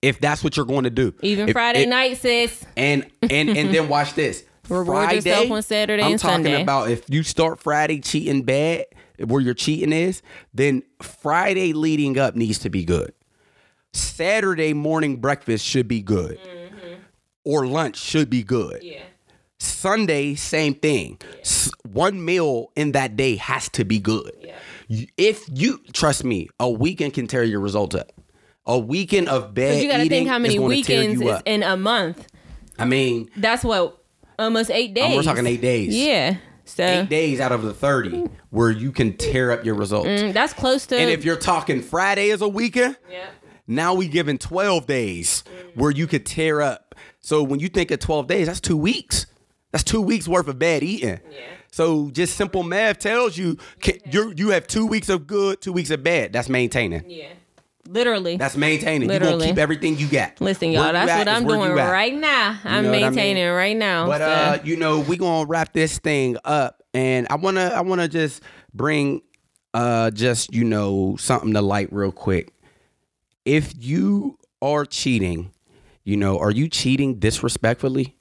[0.00, 1.14] If that's what you're going to do.
[1.22, 2.64] Even If Friday it- night, sis.
[2.76, 4.44] and and and then watch this.
[4.68, 6.62] Reward yourself on Saturday I'm and talking Sunday.
[6.62, 8.84] about if you start Friday cheating bad,
[9.24, 10.20] where your cheating is,
[10.52, 13.12] then Friday leading up needs to be good.
[13.94, 16.94] Saturday morning breakfast should be good, mm-hmm.
[17.44, 18.82] or lunch should be good.
[18.82, 19.02] Yeah.
[19.58, 21.18] Sunday, same thing.
[21.40, 24.32] S- One meal in that day has to be good.
[24.88, 28.12] You- If you trust me, a weekend can tear your results up.
[28.66, 31.76] A weekend of bad you got to eating think how many weekends is in a
[31.76, 32.26] month.
[32.78, 33.98] I mean, That's what,
[34.38, 35.04] almost eight days.
[35.04, 35.94] Um, we're talking eight days.
[35.96, 36.36] Yeah.
[36.64, 40.08] So Eight days out of the 30 where you can tear up your results.
[40.08, 40.96] mm, that's close to.
[40.98, 43.24] And if you're talking Friday as a weekend, yeah.
[43.66, 45.44] now we giving 12 days
[45.74, 46.94] where you could tear up.
[47.20, 49.24] So when you think of 12 days, that's two weeks.
[49.72, 51.20] That's two weeks worth of bad eating.
[51.30, 51.40] Yeah.
[51.70, 55.72] So just simple math tells you can, you you have two weeks of good, two
[55.72, 56.32] weeks of bad.
[56.32, 57.08] That's maintaining.
[57.08, 57.28] Yeah.
[57.88, 58.36] Literally.
[58.36, 59.08] That's maintaining.
[59.08, 59.38] You're Literally.
[59.38, 60.40] gonna keep everything you got.
[60.40, 62.58] Listen, y'all, that's what I'm doing right now.
[62.64, 63.14] I'm know what I mean?
[63.14, 64.06] maintaining right now.
[64.06, 64.26] But so.
[64.26, 68.42] uh, you know, we gonna wrap this thing up, and I wanna I wanna just
[68.74, 69.22] bring
[69.72, 72.52] uh just you know something to light real quick.
[73.46, 75.52] If you are cheating,
[76.04, 78.17] you know, are you cheating disrespectfully, or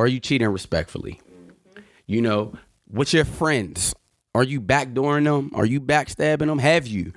[0.00, 1.20] are you cheating respectfully?
[2.06, 2.54] You know,
[2.90, 3.94] with your friends,
[4.34, 5.50] are you backdooring them?
[5.54, 6.58] Are you backstabbing them?
[6.58, 7.12] Have you?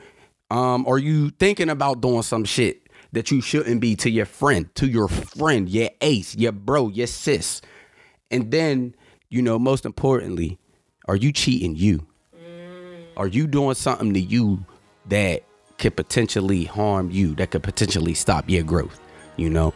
[0.52, 4.74] Um, are you thinking about doing some shit that you shouldn't be to your friend,
[4.76, 7.62] to your friend, your ace, your bro, your sis?
[8.30, 8.96] And then,
[9.30, 10.60] you know, most importantly,
[11.08, 12.06] are you cheating you?
[13.16, 14.66] Are you doing something to you
[15.08, 15.44] that
[15.78, 19.00] could potentially harm you, that could potentially stop your growth?
[19.38, 19.74] You know,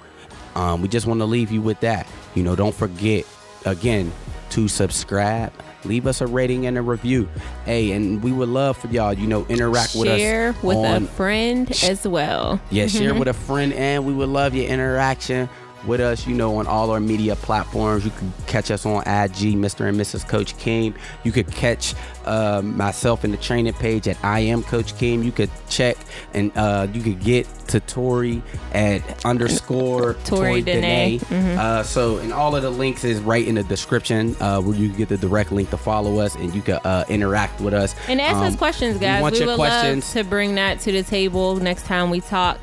[0.58, 2.08] um, we just want to leave you with that.
[2.34, 3.26] You know, don't forget
[3.66, 4.12] again
[4.50, 5.54] to subscribe,
[5.84, 7.30] leave us a rating and a review.
[7.66, 10.18] Hey, and we would love for y'all, you know, interact with us.
[10.18, 12.60] share with on, a friend as well.
[12.72, 15.48] yeah, share with a friend, and we would love your interaction
[15.86, 18.04] with us, you know, on all our media platforms.
[18.04, 19.88] You can catch us on IG, Mr.
[19.88, 20.28] and Mrs.
[20.28, 20.96] Coach Keem.
[21.24, 21.94] You could catch
[22.26, 25.24] uh, myself in the training page at I am Coach Keem.
[25.24, 25.98] You could check
[26.34, 28.42] and uh, you could get to Tori
[28.74, 31.20] at underscore Tori Dene.
[31.20, 31.60] Mm-hmm.
[31.60, 34.90] Uh, so, and all of the links is right in the description uh, where you
[34.90, 37.96] can get the direct link to follow us and you can uh, interact with us.
[38.08, 39.22] And ask Um, us questions, guys.
[39.22, 40.04] want We your would questions.
[40.16, 42.60] love to bring that to the table next time we talk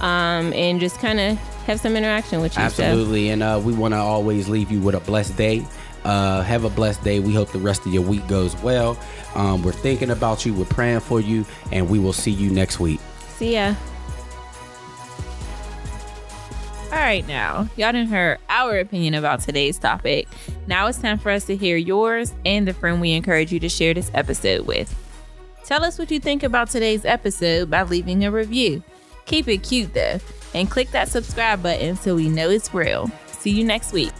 [0.00, 1.36] um, and just kind of
[1.66, 2.68] have some interaction with you.
[2.70, 3.30] So, Absolutely.
[3.30, 5.64] And uh, we want to always leave you with a blessed day.
[6.04, 7.18] Uh, have a blessed day.
[7.18, 8.98] We hope the rest of your week goes well.
[9.34, 10.52] Um, we're thinking about you.
[10.52, 11.46] We're praying for you.
[11.72, 13.00] And we will see you next week.
[13.38, 13.74] see ya.
[16.94, 20.28] All right, now, y'all done heard our opinion about today's topic.
[20.68, 23.68] Now it's time for us to hear yours and the friend we encourage you to
[23.68, 24.94] share this episode with.
[25.64, 28.80] Tell us what you think about today's episode by leaving a review.
[29.26, 30.20] Keep it cute though,
[30.54, 33.10] and click that subscribe button so we know it's real.
[33.26, 34.12] See you next week.